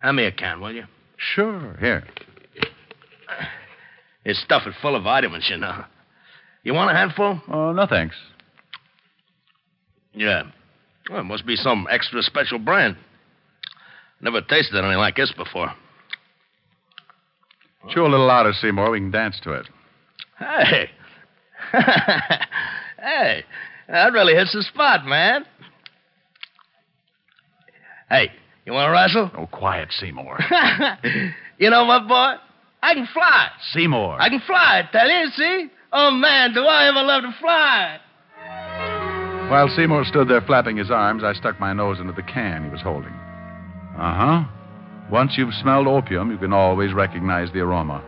Hand 0.00 0.16
me 0.16 0.26
a 0.26 0.32
can, 0.32 0.60
will 0.60 0.74
you? 0.74 0.84
Sure. 1.16 1.76
Here. 1.80 2.04
It's 4.28 4.42
stuff 4.42 4.66
it 4.66 4.74
full 4.82 4.94
of 4.94 5.04
vitamins, 5.04 5.46
you 5.48 5.56
know. 5.56 5.86
You 6.62 6.74
want 6.74 6.90
a 6.90 6.94
handful? 6.94 7.40
Oh, 7.48 7.72
no 7.72 7.86
thanks. 7.86 8.14
Yeah. 10.12 10.42
Well, 11.08 11.20
it 11.20 11.24
must 11.24 11.46
be 11.46 11.56
some 11.56 11.88
extra 11.90 12.20
special 12.20 12.58
brand. 12.58 12.98
Never 14.20 14.42
tasted 14.42 14.76
anything 14.76 14.98
like 14.98 15.16
this 15.16 15.32
before. 15.32 15.72
Chew 17.88 18.02
a 18.02 18.06
little 18.06 18.26
louder, 18.26 18.52
Seymour. 18.52 18.90
We 18.90 18.98
can 18.98 19.10
dance 19.10 19.40
to 19.44 19.52
it. 19.52 19.66
Hey. 20.38 20.90
hey. 23.00 23.44
That 23.88 24.12
really 24.12 24.34
hits 24.34 24.52
the 24.52 24.62
spot, 24.62 25.06
man. 25.06 25.46
Hey, 28.10 28.30
you 28.66 28.74
want 28.74 28.88
to 28.88 28.92
wrestle? 28.92 29.30
Oh, 29.38 29.46
quiet, 29.46 29.88
Seymour. 29.92 30.38
you 31.58 31.70
know 31.70 31.86
what, 31.86 32.06
boy? 32.06 32.34
I 32.82 32.94
can 32.94 33.08
fly. 33.12 33.48
Seymour. 33.72 34.20
I 34.20 34.28
can 34.28 34.40
fly, 34.46 34.82
I 34.84 34.92
tell 34.92 35.08
you, 35.08 35.26
see? 35.36 35.70
Oh, 35.92 36.10
man, 36.10 36.54
do 36.54 36.60
I 36.60 36.88
ever 36.88 37.02
love 37.02 37.22
to 37.22 37.34
fly. 37.40 37.98
While 39.50 39.68
Seymour 39.68 40.04
stood 40.04 40.28
there 40.28 40.42
flapping 40.42 40.76
his 40.76 40.90
arms, 40.90 41.24
I 41.24 41.32
stuck 41.32 41.58
my 41.58 41.72
nose 41.72 42.00
into 42.00 42.12
the 42.12 42.22
can 42.22 42.64
he 42.64 42.70
was 42.70 42.82
holding. 42.82 43.12
Uh 43.96 44.14
huh. 44.14 44.44
Once 45.10 45.34
you've 45.38 45.54
smelled 45.54 45.86
opium, 45.86 46.30
you 46.30 46.36
can 46.36 46.52
always 46.52 46.92
recognize 46.92 47.50
the 47.52 47.60
aroma, 47.60 48.04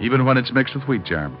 even 0.00 0.24
when 0.24 0.38
it's 0.38 0.52
mixed 0.52 0.74
with 0.74 0.88
wheat 0.88 1.04
germ. 1.04 1.36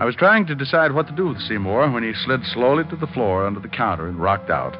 I 0.00 0.04
was 0.04 0.16
trying 0.16 0.46
to 0.46 0.54
decide 0.54 0.92
what 0.92 1.06
to 1.06 1.14
do 1.14 1.28
with 1.28 1.38
Seymour 1.38 1.90
when 1.92 2.02
he 2.02 2.12
slid 2.12 2.40
slowly 2.44 2.82
to 2.90 2.96
the 2.96 3.06
floor 3.06 3.46
under 3.46 3.60
the 3.60 3.68
counter 3.68 4.08
and 4.08 4.20
rocked 4.20 4.50
out. 4.50 4.76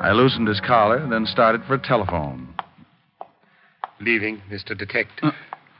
I 0.00 0.10
loosened 0.10 0.48
his 0.48 0.60
collar, 0.60 1.06
then 1.08 1.24
started 1.24 1.62
for 1.64 1.74
a 1.74 1.78
telephone. 1.78 2.52
Leaving, 4.00 4.42
Mr. 4.50 4.76
Detective. 4.76 5.32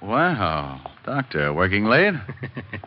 Wow. 0.03 0.81
Doctor, 1.07 1.53
working 1.53 1.85
late? 1.85 2.15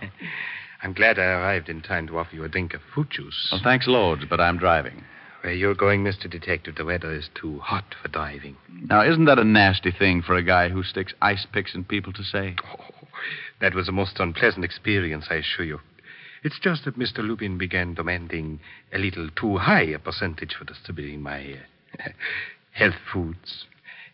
I'm 0.83 0.93
glad 0.93 1.17
I 1.17 1.23
arrived 1.23 1.69
in 1.69 1.81
time 1.81 2.07
to 2.07 2.17
offer 2.17 2.35
you 2.35 2.43
a 2.43 2.49
drink 2.49 2.73
of 2.73 2.81
fruit 2.93 3.09
juice. 3.09 3.49
Well, 3.51 3.61
thanks 3.63 3.87
loads, 3.87 4.23
but 4.29 4.41
I'm 4.41 4.57
driving. 4.57 5.03
Where 5.41 5.53
you're 5.53 5.75
going, 5.75 6.03
Mr. 6.03 6.29
Detective, 6.29 6.75
the 6.75 6.85
weather 6.85 7.13
is 7.13 7.29
too 7.33 7.59
hot 7.59 7.95
for 8.01 8.09
driving. 8.09 8.57
Now, 8.89 9.01
isn't 9.01 9.25
that 9.25 9.39
a 9.39 9.43
nasty 9.43 9.91
thing 9.91 10.21
for 10.21 10.35
a 10.35 10.43
guy 10.43 10.69
who 10.69 10.83
sticks 10.83 11.13
ice 11.21 11.45
picks 11.51 11.73
in 11.73 11.85
people 11.85 12.11
to 12.13 12.23
say? 12.23 12.55
Oh, 12.67 13.07
that 13.61 13.73
was 13.73 13.87
a 13.87 13.93
most 13.93 14.19
unpleasant 14.19 14.65
experience, 14.65 15.27
I 15.29 15.35
assure 15.35 15.65
you. 15.65 15.79
It's 16.43 16.59
just 16.59 16.85
that 16.85 16.99
Mr. 16.99 17.19
Lupin 17.19 17.57
began 17.57 17.93
demanding 17.93 18.59
a 18.93 18.97
little 18.97 19.29
too 19.29 19.57
high 19.57 19.83
a 19.83 19.99
percentage 19.99 20.53
for 20.53 20.65
distributing 20.65 21.21
my 21.21 21.59
uh, 21.99 22.09
health 22.73 22.95
foods. 23.11 23.65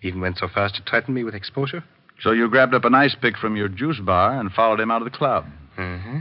Even 0.01 0.21
went 0.21 0.37
so 0.37 0.47
far 0.47 0.65
as 0.65 0.71
to 0.73 0.83
threaten 0.83 1.13
me 1.13 1.23
with 1.23 1.35
exposure. 1.35 1.83
So 2.21 2.31
you 2.31 2.49
grabbed 2.49 2.73
up 2.73 2.85
an 2.85 2.93
ice 2.93 3.15
pick 3.19 3.37
from 3.37 3.55
your 3.55 3.67
juice 3.67 3.99
bar 3.99 4.39
and 4.39 4.51
followed 4.51 4.79
him 4.79 4.91
out 4.91 5.01
of 5.01 5.11
the 5.11 5.17
club. 5.17 5.45
Mm-hmm. 5.77 6.19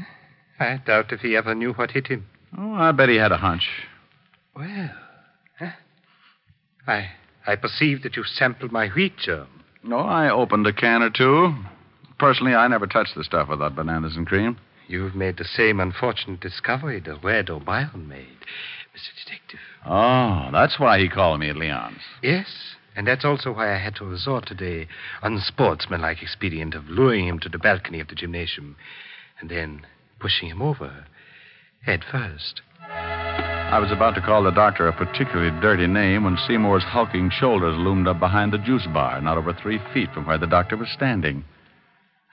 I 0.59 0.81
doubt 0.85 1.13
if 1.13 1.21
he 1.21 1.37
ever 1.37 1.55
knew 1.55 1.73
what 1.73 1.91
hit 1.91 2.07
him. 2.07 2.27
Oh, 2.57 2.75
I 2.75 2.93
bet 2.93 3.09
he 3.09 3.17
had 3.17 3.33
a 3.33 3.37
hunch. 3.37 3.69
Well, 4.55 4.91
huh? 5.59 5.71
I 6.87 7.11
I 7.47 7.57
perceive 7.57 8.03
that 8.03 8.17
you 8.17 8.25
sampled 8.25 8.73
my 8.73 8.89
wheat 8.89 9.17
germ. 9.19 9.49
No, 9.83 9.99
I 9.99 10.31
opened 10.31 10.67
a 10.67 10.73
can 10.73 11.03
or 11.03 11.11
two. 11.11 11.55
Personally, 12.19 12.55
I 12.55 12.69
never 12.69 12.87
touched 12.87 13.15
the 13.17 13.25
stuff 13.25 13.49
without 13.49 13.75
bananas 13.75 14.17
and 14.17 14.27
cream. 14.27 14.59
You've 14.89 15.15
made 15.15 15.39
the 15.39 15.45
same 15.45 15.81
unfortunate 15.81 16.41
discovery 16.41 17.01
that 17.01 17.25
Red 17.25 17.49
O'Brien 17.49 18.09
made, 18.09 18.45
Mr. 18.95 19.25
Detective. 19.25 19.61
Oh, 19.87 20.51
that's 20.53 20.79
why 20.79 20.99
he 20.99 21.09
called 21.09 21.41
me 21.41 21.49
at 21.49 21.57
Leon's. 21.57 22.03
Yes, 22.23 22.70
and 22.97 23.07
that's 23.07 23.25
also 23.25 23.53
why 23.53 23.75
I 23.75 23.79
had 23.79 23.95
to 23.97 24.05
resort 24.05 24.47
to 24.47 24.55
the 24.55 24.87
unsportsmanlike 25.23 26.23
expedient 26.23 26.75
of 26.75 26.89
luring 26.89 27.27
him 27.29 27.39
to 27.41 27.49
the 27.49 27.59
balcony 27.59 28.01
of 28.01 28.09
the 28.09 28.15
gymnasium 28.15 28.77
and 29.41 29.51
then 29.51 29.87
pushing 30.19 30.49
him 30.49 30.61
over 30.61 31.07
head 31.83 32.05
first. 32.11 32.61
I 32.91 33.79
was 33.79 33.93
about 33.93 34.17
to 34.17 34.21
call 34.21 34.43
the 34.43 34.51
doctor 34.51 34.89
a 34.89 34.93
particularly 34.93 35.59
dirty 35.61 35.87
name 35.87 36.25
when 36.25 36.37
Seymour's 36.49 36.83
hulking 36.83 37.31
shoulders 37.31 37.77
loomed 37.79 38.09
up 38.09 38.19
behind 38.19 38.53
the 38.53 38.59
juice 38.59 38.87
bar, 38.93 39.21
not 39.21 39.39
over 39.39 39.53
three 39.53 39.79
feet 39.95 40.13
from 40.13 40.27
where 40.27 40.39
the 40.39 40.47
doctor 40.47 40.77
was 40.77 40.89
standing. 40.91 41.45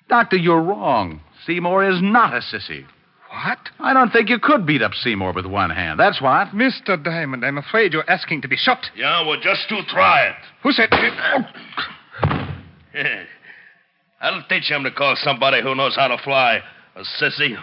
Doctor, 0.10 0.36
you're 0.36 0.62
wrong. 0.62 1.22
Seymour 1.46 1.88
is 1.89 2.02
not 2.02 2.34
a 2.34 2.39
sissy. 2.39 2.86
What? 3.30 3.58
I 3.80 3.94
don't 3.94 4.12
think 4.12 4.30
you 4.30 4.40
could 4.40 4.66
beat 4.66 4.82
up 4.82 4.94
Seymour 4.94 5.34
with 5.34 5.46
one 5.46 5.70
hand. 5.70 6.00
That's 6.00 6.22
what. 6.22 6.50
Mr. 6.50 7.02
Diamond, 7.02 7.46
I'm 7.46 7.58
afraid 7.58 7.94
you're 7.94 8.10
asking 8.10 8.42
to 8.44 8.48
be 8.48 8.56
shot. 8.56 8.86
Yeah, 8.96 9.26
well, 9.26 9.40
just 9.40 9.68
to 9.70 9.82
try 9.90 10.28
it. 10.28 10.36
Who 10.63 10.72
said. 10.72 10.90
Yeah. 12.94 13.24
I'll 14.22 14.44
teach 14.50 14.70
him 14.72 14.84
to 14.84 14.92
call 14.92 15.16
somebody 15.18 15.62
who 15.62 15.76
knows 15.76 15.96
how 15.96 16.08
to 16.08 16.18
fly 16.24 16.62
a 16.96 17.02
sissy. 17.22 17.56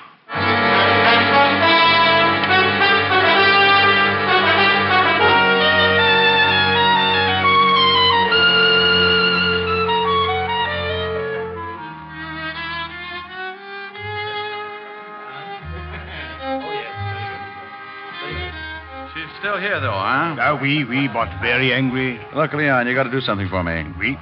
Ah, 20.40 20.58
oui, 20.60 20.84
oui, 20.84 21.08
but 21.12 21.28
very 21.40 21.72
angry. 21.72 22.20
Look, 22.34 22.52
Leon, 22.52 22.86
you 22.86 22.94
got 22.94 23.04
to 23.04 23.10
do 23.10 23.20
something 23.20 23.48
for 23.48 23.62
me. 23.62 23.84
Oui. 23.98 24.16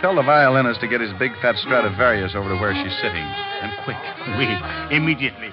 Tell 0.00 0.14
the 0.14 0.22
violinist 0.22 0.80
to 0.80 0.88
get 0.88 1.00
his 1.00 1.12
big 1.18 1.32
fat 1.40 1.56
Stradivarius 1.56 2.34
over 2.34 2.48
to 2.50 2.56
where 2.56 2.74
she's 2.74 2.94
sitting. 3.00 3.24
And 3.62 3.72
quick. 3.84 3.96
Oui, 4.36 4.48
immediately. 4.94 5.50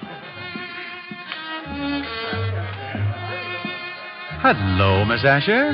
Hello, 4.44 5.04
Miss 5.06 5.24
Asher. 5.24 5.72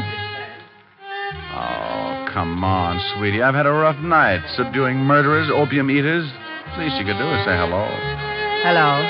Oh, 1.53 2.27
come 2.33 2.63
on, 2.63 3.01
sweetie. 3.17 3.43
I've 3.43 3.55
had 3.55 3.67
a 3.67 3.73
rough 3.73 3.99
night 3.99 4.41
subduing 4.57 4.99
murderers, 4.99 5.51
opium 5.53 5.91
eaters. 5.91 6.31
Least 6.79 6.97
you 6.97 7.05
could 7.05 7.19
do 7.19 7.27
is 7.27 7.45
say 7.45 7.59
hello. 7.59 7.91
Hello. 8.63 9.03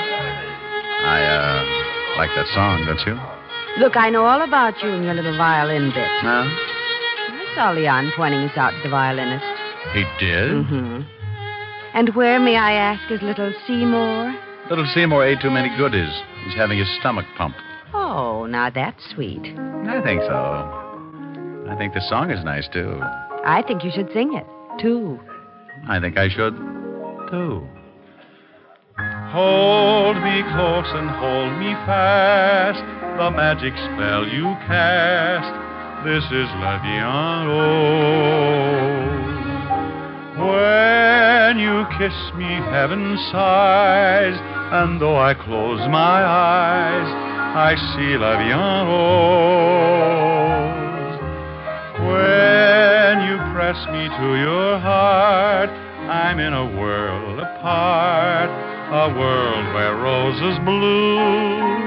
I, 1.05 1.21
uh, 1.21 2.17
like 2.17 2.31
that 2.35 2.47
song, 2.55 2.85
don't 2.87 2.99
you? 3.05 3.40
Look, 3.79 3.95
I 3.95 4.09
know 4.09 4.25
all 4.25 4.41
about 4.41 4.81
you 4.83 4.89
and 4.89 5.03
your 5.03 5.13
little 5.13 5.37
violin 5.37 5.89
bit. 5.89 6.09
Huh? 6.21 6.43
I 6.45 7.51
saw 7.55 7.71
Leon 7.71 8.11
pointing 8.15 8.41
us 8.41 8.57
out 8.57 8.71
to 8.71 8.83
the 8.83 8.89
violinist. 8.89 9.45
He 9.93 10.03
did? 10.19 10.51
Mm-hmm. 10.51 11.01
And 11.93 12.15
where, 12.15 12.39
may 12.39 12.57
I 12.57 12.73
ask, 12.73 13.11
is 13.11 13.21
little 13.21 13.51
Seymour? 13.67 14.33
Little 14.69 14.85
Seymour 14.93 15.25
ate 15.25 15.41
too 15.41 15.49
many 15.49 15.75
goodies. 15.77 16.11
He's 16.45 16.55
having 16.55 16.77
his 16.79 16.87
stomach 16.99 17.25
pumped. 17.37 17.59
Oh, 17.93 18.45
now 18.45 18.69
that's 18.69 19.03
sweet. 19.13 19.41
I 19.43 20.01
think 20.03 20.21
so. 20.21 20.35
I 21.69 21.75
think 21.77 21.93
the 21.93 22.01
song 22.07 22.31
is 22.31 22.43
nice, 22.43 22.67
too. 22.71 22.99
I 23.45 23.63
think 23.67 23.83
you 23.83 23.91
should 23.93 24.11
sing 24.13 24.33
it, 24.35 24.45
too. 24.81 25.19
I 25.89 25.99
think 25.99 26.17
I 26.17 26.29
should, 26.29 26.55
too. 27.29 27.67
Hold 29.31 30.17
me 30.17 30.43
close 30.53 30.87
and 30.93 31.09
hold 31.09 31.57
me 31.59 31.73
fast. 31.85 33.00
The 33.17 33.29
magic 33.29 33.75
spell 33.75 34.27
you 34.27 34.55
cast. 34.65 35.53
This 36.03 36.23
is 36.23 36.49
La 36.57 36.79
Vie. 36.81 37.05
When 40.41 41.59
you 41.59 41.85
kiss 41.99 42.17
me, 42.35 42.49
heaven 42.71 43.17
sighs, 43.31 44.39
and 44.71 44.99
though 44.99 45.19
I 45.19 45.33
close 45.35 45.81
my 45.89 46.23
eyes, 46.23 47.07
I 47.53 47.75
see 47.93 48.17
La 48.17 48.37
Vie. 48.37 48.55
When 52.07 53.21
you 53.27 53.37
press 53.53 53.77
me 53.91 54.07
to 54.07 54.35
your 54.39 54.79
heart, 54.79 55.69
I'm 56.09 56.39
in 56.39 56.53
a 56.53 56.65
world 56.79 57.39
apart, 57.39 58.49
a 58.49 59.13
world 59.19 59.73
where 59.75 59.95
roses 59.97 60.57
bloom. 60.65 61.80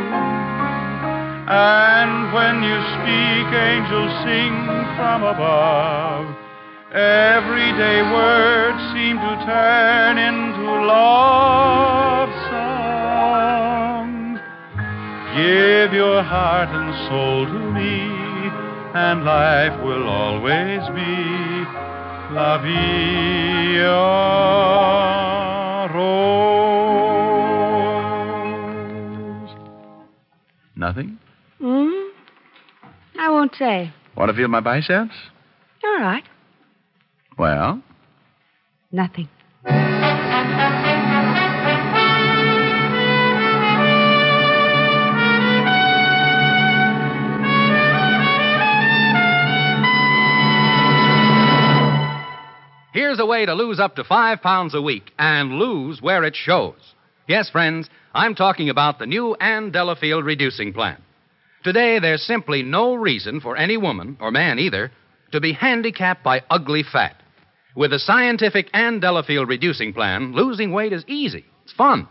And 1.46 2.32
when 2.32 2.62
you 2.62 2.80
speak, 2.96 3.52
angels 3.52 4.12
sing 4.24 4.54
from 4.96 5.24
above. 5.24 6.24
Everyday 6.90 8.00
words 8.00 8.80
seem 8.94 9.18
to 9.18 9.44
turn 9.44 10.16
into 10.16 10.86
love 10.86 12.30
songs. 12.48 14.40
Give 15.36 15.92
your 15.92 16.22
heart 16.22 16.70
and 16.70 16.94
soul 17.08 17.44
to 17.44 17.72
me, 17.72 18.08
and 18.94 19.24
life 19.26 19.78
will 19.84 20.08
always 20.08 20.80
be 20.96 21.64
la 22.32 22.56
vie 22.62 23.84
rose. 25.92 26.64
Nothing? 30.74 31.18
I 33.44 33.46
won't 33.46 33.56
say. 33.56 33.92
Want 34.16 34.30
to 34.30 34.34
feel 34.34 34.48
my 34.48 34.60
biceps? 34.60 35.12
All 35.84 36.00
right. 36.00 36.24
Well, 37.38 37.82
Nothing. 38.90 39.28
Here's 52.94 53.18
a 53.18 53.26
way 53.26 53.44
to 53.44 53.52
lose 53.54 53.78
up 53.80 53.96
to 53.96 54.04
five 54.04 54.40
pounds 54.40 54.74
a 54.74 54.80
week 54.80 55.10
and 55.18 55.58
lose 55.58 56.00
where 56.00 56.24
it 56.24 56.34
shows. 56.36 56.76
Yes, 57.28 57.50
friends, 57.50 57.90
I'm 58.14 58.34
talking 58.36 58.70
about 58.70 58.98
the 58.98 59.06
new 59.06 59.34
Ann 59.34 59.70
Delafield 59.70 60.24
reducing 60.24 60.72
plan. 60.72 61.03
Today, 61.64 61.98
there's 61.98 62.22
simply 62.22 62.62
no 62.62 62.94
reason 62.94 63.40
for 63.40 63.56
any 63.56 63.78
woman, 63.78 64.18
or 64.20 64.30
man 64.30 64.58
either, 64.58 64.92
to 65.32 65.40
be 65.40 65.54
handicapped 65.54 66.22
by 66.22 66.42
ugly 66.50 66.82
fat. 66.82 67.16
With 67.74 67.90
the 67.90 67.98
scientific 67.98 68.68
Ann 68.74 69.00
Delafield 69.00 69.48
reducing 69.48 69.94
plan, 69.94 70.32
losing 70.32 70.72
weight 70.72 70.92
is 70.92 71.04
easy. 71.08 71.46
It's 71.64 71.72
fun. 71.72 72.06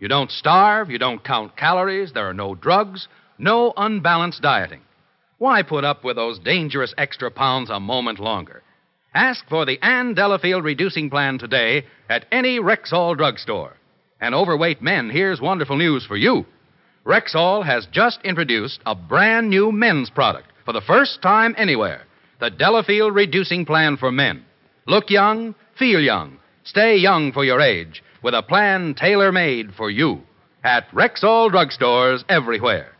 You 0.00 0.08
don't 0.08 0.32
starve, 0.32 0.90
you 0.90 0.98
don't 0.98 1.24
count 1.24 1.56
calories, 1.56 2.12
there 2.12 2.28
are 2.28 2.34
no 2.34 2.56
drugs, 2.56 3.06
no 3.38 3.72
unbalanced 3.76 4.42
dieting. 4.42 4.82
Why 5.38 5.62
put 5.62 5.84
up 5.84 6.02
with 6.02 6.16
those 6.16 6.40
dangerous 6.40 6.92
extra 6.98 7.30
pounds 7.30 7.70
a 7.70 7.78
moment 7.78 8.18
longer? 8.18 8.64
Ask 9.14 9.48
for 9.48 9.64
the 9.64 9.78
Ann 9.82 10.14
Delafield 10.14 10.64
reducing 10.64 11.10
plan 11.10 11.38
today 11.38 11.84
at 12.10 12.26
any 12.32 12.58
Rexall 12.58 13.16
drugstore. 13.16 13.76
And 14.20 14.34
overweight 14.34 14.82
men, 14.82 15.10
here's 15.10 15.40
wonderful 15.40 15.76
news 15.76 16.04
for 16.04 16.16
you. 16.16 16.44
Rexall 17.06 17.64
has 17.64 17.86
just 17.92 18.18
introduced 18.24 18.80
a 18.84 18.96
brand 18.96 19.48
new 19.48 19.70
men's 19.70 20.10
product 20.10 20.50
for 20.64 20.72
the 20.72 20.80
first 20.80 21.22
time 21.22 21.54
anywhere 21.56 22.02
the 22.40 22.50
Delafield 22.50 23.14
reducing 23.14 23.64
plan 23.64 23.96
for 23.96 24.12
men. 24.12 24.44
Look 24.86 25.08
young, 25.08 25.54
feel 25.78 26.00
young, 26.00 26.38
stay 26.64 26.96
young 26.96 27.32
for 27.32 27.44
your 27.44 27.60
age 27.60 28.02
with 28.22 28.34
a 28.34 28.42
plan 28.42 28.94
tailor 28.94 29.32
made 29.32 29.72
for 29.74 29.88
you 29.88 30.20
at 30.64 30.90
Rexall 30.90 31.50
drugstores 31.50 32.24
everywhere. 32.28 32.92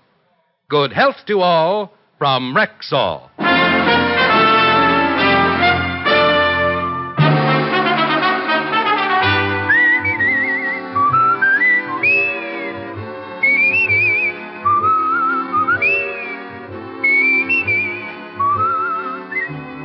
Good 0.70 0.92
health 0.92 1.16
to 1.26 1.40
all 1.40 1.92
from 2.16 2.54
Rexall. 2.54 3.28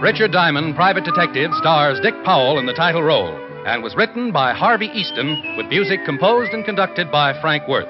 Richard 0.02 0.32
Diamond, 0.32 0.76
Private 0.76 1.04
Detective, 1.04 1.52
stars 1.54 2.00
Dick 2.02 2.16
Powell 2.26 2.58
in 2.58 2.66
the 2.66 2.74
title 2.74 3.04
role 3.04 3.38
and 3.68 3.84
was 3.84 3.96
written 3.96 4.32
by 4.32 4.52
Harvey 4.52 4.88
Easton 4.88 5.56
with 5.56 5.68
music 5.68 6.00
composed 6.06 6.54
and 6.54 6.66
conducted 6.66 7.12
by 7.12 7.40
Frank 7.40 7.68
Worth. 7.68 7.88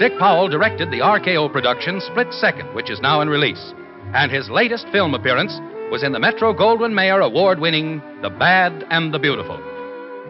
Dick 0.00 0.18
Powell 0.18 0.48
directed 0.48 0.90
the 0.90 1.00
RKO 1.00 1.52
production 1.52 2.00
Split 2.00 2.32
Second, 2.32 2.74
which 2.74 2.90
is 2.90 3.02
now 3.02 3.20
in 3.20 3.28
release, 3.28 3.74
and 4.14 4.32
his 4.32 4.48
latest 4.48 4.86
film 4.92 5.12
appearance 5.12 5.52
was 5.92 6.02
in 6.02 6.12
the 6.12 6.18
Metro 6.18 6.54
Goldwyn 6.54 6.94
Mayer 6.94 7.20
award 7.20 7.58
winning 7.60 8.00
The 8.22 8.30
Bad 8.30 8.86
and 8.88 9.12
the 9.12 9.18
Beautiful. 9.18 9.60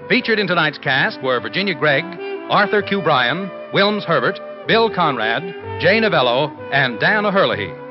Featured 0.08 0.40
in 0.40 0.48
tonight's 0.48 0.78
cast 0.78 1.22
were 1.22 1.38
Virginia 1.38 1.76
Gregg, 1.76 2.04
Arthur 2.50 2.82
Q. 2.82 3.00
Bryan, 3.00 3.48
Wilms 3.72 4.04
Herbert, 4.04 4.40
Bill 4.66 4.92
Conrad, 4.92 5.80
Jay 5.80 6.00
Novello, 6.00 6.50
and 6.72 6.98
Dan 6.98 7.24
O'Herlihy. 7.24 7.85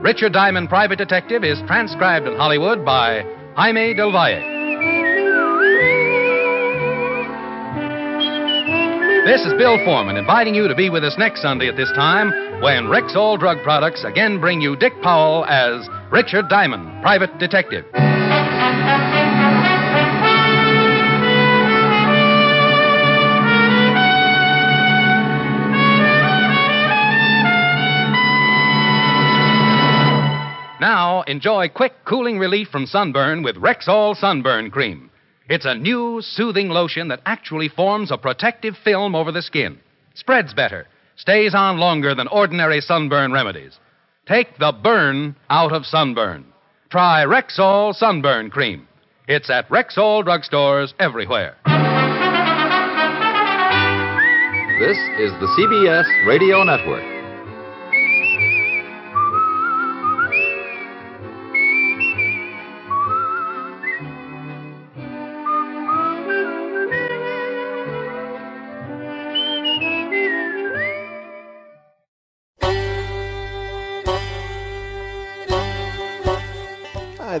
Richard 0.00 0.32
Diamond 0.32 0.68
Private 0.68 0.96
Detective 0.96 1.44
is 1.44 1.60
transcribed 1.66 2.26
in 2.26 2.36
Hollywood 2.36 2.84
by 2.84 3.22
Jaime 3.56 3.94
Del 3.94 4.12
Valle. 4.12 4.52
This 9.24 9.40
is 9.40 9.54
Bill 9.56 9.78
Forman 9.86 10.16
inviting 10.16 10.54
you 10.54 10.68
to 10.68 10.74
be 10.74 10.90
with 10.90 11.02
us 11.02 11.14
next 11.16 11.40
Sunday 11.40 11.68
at 11.68 11.76
this 11.76 11.90
time 11.92 12.30
when 12.60 12.84
Rexall 12.84 13.38
Drug 13.38 13.62
Products 13.62 14.04
again 14.04 14.38
bring 14.38 14.60
you 14.60 14.76
Dick 14.76 14.92
Powell 15.02 15.46
as 15.46 15.88
Richard 16.10 16.48
Diamond, 16.50 17.02
Private 17.02 17.38
Detective. 17.38 17.86
Enjoy 31.26 31.68
quick, 31.68 31.92
cooling 32.04 32.38
relief 32.38 32.68
from 32.68 32.86
sunburn 32.86 33.42
with 33.42 33.56
Rexall 33.56 34.16
Sunburn 34.16 34.70
Cream. 34.70 35.10
It's 35.48 35.66
a 35.66 35.74
new, 35.74 36.20
soothing 36.22 36.68
lotion 36.68 37.08
that 37.08 37.20
actually 37.26 37.68
forms 37.68 38.10
a 38.10 38.18
protective 38.18 38.74
film 38.82 39.14
over 39.14 39.30
the 39.30 39.42
skin, 39.42 39.78
spreads 40.14 40.54
better, 40.54 40.86
stays 41.16 41.54
on 41.54 41.78
longer 41.78 42.14
than 42.14 42.28
ordinary 42.28 42.80
sunburn 42.80 43.32
remedies. 43.32 43.78
Take 44.26 44.58
the 44.58 44.72
burn 44.72 45.36
out 45.50 45.72
of 45.72 45.84
sunburn. 45.84 46.46
Try 46.90 47.24
Rexall 47.24 47.94
Sunburn 47.94 48.50
Cream. 48.50 48.88
It's 49.28 49.50
at 49.50 49.68
Rexall 49.68 50.24
drugstores 50.24 50.94
everywhere. 50.98 51.56
This 54.78 54.98
is 55.18 55.32
the 55.40 55.46
CBS 55.56 56.26
Radio 56.26 56.62
Network. 56.64 57.13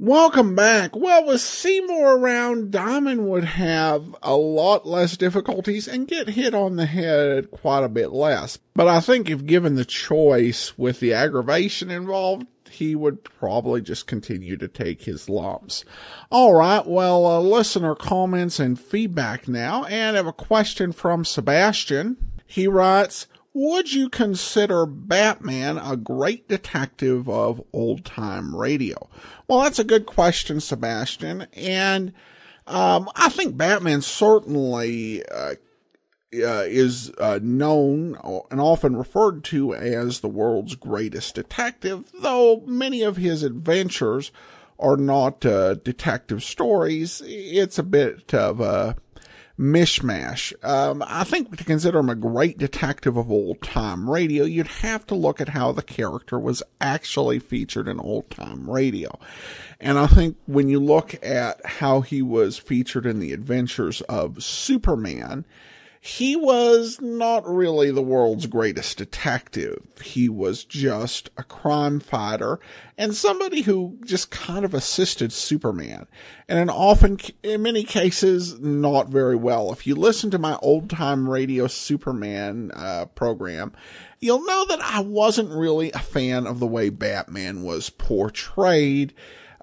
Welcome 0.00 0.56
back. 0.56 0.96
Well, 0.96 1.24
with 1.24 1.40
Seymour 1.40 2.18
around, 2.18 2.72
Diamond 2.72 3.28
would 3.28 3.44
have 3.44 4.16
a 4.24 4.34
lot 4.34 4.84
less 4.84 5.16
difficulties 5.16 5.86
and 5.86 6.08
get 6.08 6.30
hit 6.30 6.52
on 6.52 6.74
the 6.74 6.86
head 6.86 7.52
quite 7.52 7.84
a 7.84 7.88
bit 7.88 8.10
less. 8.10 8.58
But 8.74 8.88
I 8.88 8.98
think 8.98 9.30
if 9.30 9.46
given 9.46 9.76
the 9.76 9.84
choice 9.84 10.76
with 10.76 10.98
the 10.98 11.12
aggravation 11.14 11.92
involved, 11.92 12.48
he 12.68 12.96
would 12.96 13.22
probably 13.22 13.80
just 13.80 14.08
continue 14.08 14.56
to 14.56 14.66
take 14.66 15.04
his 15.04 15.28
lumps. 15.28 15.84
All 16.28 16.54
right. 16.54 16.84
Well, 16.84 17.24
uh, 17.24 17.38
listener 17.38 17.94
comments 17.94 18.58
and 18.58 18.80
feedback 18.80 19.46
now. 19.46 19.84
And 19.84 20.16
I 20.16 20.18
have 20.18 20.26
a 20.26 20.32
question 20.32 20.90
from 20.90 21.24
Sebastian. 21.24 22.16
He 22.48 22.66
writes, 22.66 23.28
would 23.54 23.92
you 23.92 24.08
consider 24.08 24.84
Batman 24.84 25.78
a 25.78 25.96
great 25.96 26.48
detective 26.48 27.28
of 27.28 27.62
old 27.72 28.04
time 28.04 28.54
radio? 28.54 29.08
Well, 29.46 29.62
that's 29.62 29.78
a 29.78 29.84
good 29.84 30.06
question, 30.06 30.60
Sebastian. 30.60 31.46
And 31.52 32.12
um, 32.66 33.08
I 33.14 33.28
think 33.28 33.56
Batman 33.56 34.02
certainly 34.02 35.24
uh, 35.26 35.54
uh, 36.34 36.64
is 36.66 37.12
uh, 37.18 37.38
known 37.40 38.18
and 38.50 38.60
often 38.60 38.96
referred 38.96 39.44
to 39.44 39.72
as 39.72 40.18
the 40.18 40.28
world's 40.28 40.74
greatest 40.74 41.36
detective, 41.36 42.10
though 42.20 42.62
many 42.66 43.02
of 43.02 43.16
his 43.16 43.44
adventures 43.44 44.32
are 44.80 44.96
not 44.96 45.46
uh, 45.46 45.74
detective 45.74 46.42
stories. 46.42 47.22
It's 47.24 47.78
a 47.78 47.84
bit 47.84 48.34
of 48.34 48.60
a 48.60 48.96
mishmash. 49.58 50.52
Um, 50.64 51.02
I 51.06 51.24
think 51.24 51.56
to 51.56 51.64
consider 51.64 52.00
him 52.00 52.08
a 52.08 52.14
great 52.14 52.58
detective 52.58 53.16
of 53.16 53.30
old 53.30 53.62
time 53.62 54.10
radio, 54.10 54.44
you'd 54.44 54.66
have 54.66 55.06
to 55.06 55.14
look 55.14 55.40
at 55.40 55.50
how 55.50 55.72
the 55.72 55.82
character 55.82 56.38
was 56.38 56.62
actually 56.80 57.38
featured 57.38 57.88
in 57.88 58.00
old 58.00 58.30
time 58.30 58.68
radio. 58.68 59.16
And 59.80 59.98
I 59.98 60.06
think 60.06 60.36
when 60.46 60.68
you 60.68 60.80
look 60.80 61.14
at 61.24 61.64
how 61.64 62.00
he 62.00 62.22
was 62.22 62.58
featured 62.58 63.06
in 63.06 63.20
the 63.20 63.32
adventures 63.32 64.00
of 64.02 64.42
Superman, 64.42 65.44
he 66.06 66.36
was 66.36 67.00
not 67.00 67.48
really 67.48 67.90
the 67.90 68.02
world's 68.02 68.44
greatest 68.46 68.98
detective. 68.98 69.82
He 70.02 70.28
was 70.28 70.62
just 70.62 71.30
a 71.38 71.42
crime 71.42 71.98
fighter 71.98 72.60
and 72.98 73.14
somebody 73.14 73.62
who 73.62 73.96
just 74.04 74.30
kind 74.30 74.66
of 74.66 74.74
assisted 74.74 75.32
Superman. 75.32 76.06
And 76.46 76.58
in 76.58 76.68
often, 76.68 77.20
in 77.42 77.62
many 77.62 77.84
cases, 77.84 78.60
not 78.60 79.08
very 79.08 79.34
well. 79.34 79.72
If 79.72 79.86
you 79.86 79.94
listen 79.94 80.30
to 80.32 80.38
my 80.38 80.58
old 80.60 80.90
time 80.90 81.26
radio 81.26 81.68
Superman 81.68 82.70
uh, 82.74 83.06
program, 83.14 83.72
you'll 84.20 84.44
know 84.44 84.66
that 84.66 84.82
I 84.82 85.00
wasn't 85.00 85.56
really 85.56 85.90
a 85.92 86.00
fan 86.00 86.46
of 86.46 86.58
the 86.60 86.66
way 86.66 86.90
Batman 86.90 87.62
was 87.62 87.88
portrayed 87.88 89.14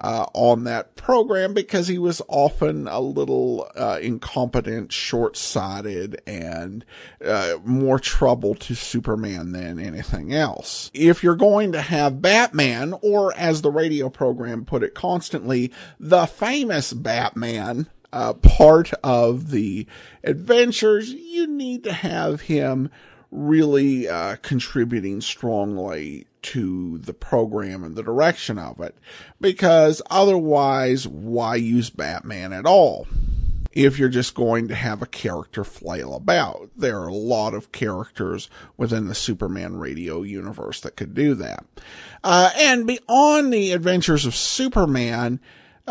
uh, 0.02 0.26
on 0.34 0.64
that 0.64 0.96
program 0.96 1.54
because 1.54 1.88
he 1.88 1.98
was 1.98 2.22
often 2.28 2.88
a 2.88 3.00
little 3.00 3.70
uh, 3.76 4.00
incompetent, 4.02 4.92
short-sighted, 4.92 6.22
and 6.26 6.84
uh, 7.26 7.58
more 7.64 8.00
trouble 8.00 8.56
to 8.56 8.76
Superman 8.76 9.52
than 9.52 9.80
anything 9.80 10.34
else. 10.34 10.90
If 10.94 11.24
you're 11.24 11.36
going 11.36 11.72
to 11.74 11.82
have 11.82 12.22
Batman, 12.22 12.96
or 13.02 13.34
as 13.38 13.62
the 13.62 13.72
radio 13.72 14.10
program 14.10 14.66
put 14.66 14.84
it 14.84 14.96
constantly, 14.96 15.72
the 16.00 16.26
famous 16.26 16.94
Batman, 16.94 17.88
uh, 18.12 18.34
part 18.34 18.92
of 19.04 19.52
the 19.52 19.88
adventures, 20.24 21.14
you 21.14 21.48
need 21.48 21.84
to 21.84 21.94
have 21.94 22.42
him 22.42 22.90
really 23.32 24.08
uh, 24.08 24.36
contributing 24.42 25.22
strongly 25.22 26.28
to 26.42 26.98
the 27.00 27.14
program 27.14 27.84
and 27.84 27.96
the 27.96 28.04
direction 28.04 28.58
of 28.58 28.80
it 28.80 28.96
because 29.40 30.02
otherwise 30.10 31.08
why 31.08 31.56
use 31.56 31.90
Batman 31.90 32.54
at 32.54 32.66
all? 32.66 33.08
If 33.74 33.98
you're 33.98 34.10
just 34.10 34.36
going 34.36 34.68
to 34.68 34.76
have 34.76 35.02
a 35.02 35.06
character 35.06 35.64
flail 35.64 36.14
about, 36.14 36.70
there 36.76 37.00
are 37.00 37.08
a 37.08 37.14
lot 37.14 37.54
of 37.54 37.72
characters 37.72 38.50
within 38.76 39.08
the 39.08 39.16
Superman 39.16 39.78
radio 39.78 40.24
universe 40.24 40.82
that 40.82 40.98
could 40.98 41.14
do 41.14 41.36
that. 41.36 41.64
Uh, 42.22 42.50
and 42.58 42.86
beyond 42.86 43.54
the 43.54 43.72
adventures 43.72 44.26
of 44.26 44.36
Superman, 44.36 45.40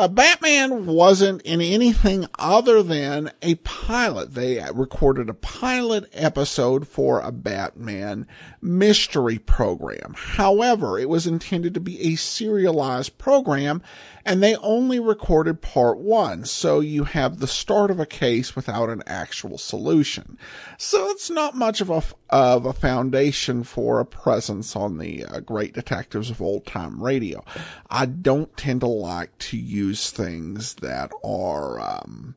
uh, 0.01 0.09
Batman 0.09 0.87
wasn't 0.87 1.43
in 1.43 1.61
anything 1.61 2.27
other 2.39 2.83
than 2.83 3.31
a 3.43 3.57
pilot. 3.57 4.33
They 4.33 4.59
recorded 4.73 5.29
a 5.29 5.35
pilot 5.35 6.09
episode 6.15 6.89
for 6.89 7.21
a 7.21 7.31
Batman 7.31 8.27
mystery 8.63 9.39
program. 9.39 10.15
However, 10.17 10.99
it 10.99 11.11
was 11.11 11.27
intended 11.27 11.75
to 11.75 11.81
be 11.81 12.01
a 12.01 12.17
serialized 12.17 13.19
program 13.19 13.83
and 14.25 14.43
they 14.43 14.57
only 14.57 15.01
recorded 15.01 15.61
part 15.63 15.99
one. 15.99 16.45
So 16.45 16.81
you 16.81 17.05
have 17.05 17.39
the 17.39 17.47
start 17.47 17.91
of 17.91 17.99
a 17.99 18.07
case 18.07 18.55
without 18.55 18.91
an 18.91 19.03
actual 19.07 19.59
solution. 19.59 20.39
So 20.79 21.11
it's 21.11 21.31
not 21.31 21.57
much 21.57 21.81
of 21.81 21.91
a, 21.91 22.03
of 22.29 22.67
a 22.67 22.73
foundation 22.73 23.65
for 23.65 24.01
a 24.01 24.07
presence 24.07 24.77
on 24.77 24.99
the 24.99 25.25
uh, 25.25 25.41
great 25.41 25.73
detectives 25.73 26.31
of 26.31 26.43
old 26.43 26.67
time 26.67 27.03
radio. 27.03 27.43
I 27.89 28.07
don't 28.07 28.55
tend 28.57 28.81
to 28.81 28.87
like 28.87 29.37
to 29.39 29.57
use 29.91 30.11
things 30.11 30.75
that 30.75 31.11
are, 31.25 31.81
um, 31.81 32.37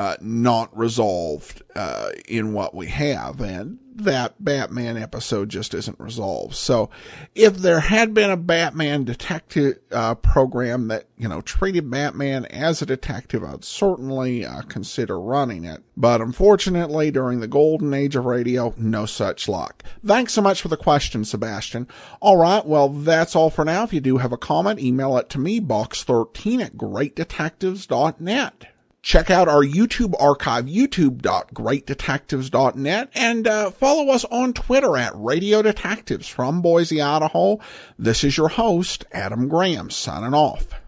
uh, 0.00 0.16
not 0.22 0.74
resolved 0.74 1.62
uh, 1.76 2.08
in 2.26 2.54
what 2.54 2.74
we 2.74 2.86
have, 2.86 3.38
and 3.42 3.78
that 3.94 4.42
Batman 4.42 4.96
episode 4.96 5.50
just 5.50 5.74
isn't 5.74 6.00
resolved. 6.00 6.54
So, 6.54 6.88
if 7.34 7.58
there 7.58 7.80
had 7.80 8.14
been 8.14 8.30
a 8.30 8.36
Batman 8.38 9.04
detective 9.04 9.78
uh, 9.92 10.14
program 10.14 10.88
that 10.88 11.04
you 11.18 11.28
know 11.28 11.42
treated 11.42 11.90
Batman 11.90 12.46
as 12.46 12.80
a 12.80 12.86
detective, 12.86 13.44
I'd 13.44 13.62
certainly 13.62 14.46
uh, 14.46 14.62
consider 14.62 15.20
running 15.20 15.66
it. 15.66 15.82
But 15.98 16.22
unfortunately, 16.22 17.10
during 17.10 17.40
the 17.40 17.46
golden 17.46 17.92
age 17.92 18.16
of 18.16 18.24
radio, 18.24 18.72
no 18.78 19.04
such 19.04 19.50
luck. 19.50 19.84
Thanks 20.02 20.32
so 20.32 20.40
much 20.40 20.62
for 20.62 20.68
the 20.68 20.78
question, 20.78 21.26
Sebastian. 21.26 21.86
All 22.22 22.38
right, 22.38 22.64
well 22.64 22.88
that's 22.88 23.36
all 23.36 23.50
for 23.50 23.66
now. 23.66 23.82
If 23.82 23.92
you 23.92 24.00
do 24.00 24.16
have 24.16 24.32
a 24.32 24.38
comment, 24.38 24.80
email 24.80 25.18
it 25.18 25.28
to 25.28 25.38
me, 25.38 25.60
box13 25.60 26.64
at 26.64 26.76
greatdetectives.net 26.78 28.66
check 29.02 29.30
out 29.30 29.48
our 29.48 29.62
YouTube 29.62 30.14
archive, 30.20 30.66
youtube.greatdetectives.net, 30.66 33.10
and 33.14 33.46
uh, 33.46 33.70
follow 33.70 34.12
us 34.12 34.24
on 34.26 34.52
Twitter 34.52 34.96
at 34.96 35.12
Radio 35.14 35.62
Detectives 35.62 36.28
from 36.28 36.60
Boise, 36.62 37.00
Idaho. 37.00 37.58
This 37.98 38.24
is 38.24 38.36
your 38.36 38.48
host, 38.48 39.04
Adam 39.12 39.48
Graham, 39.48 39.90
signing 39.90 40.34
off. 40.34 40.79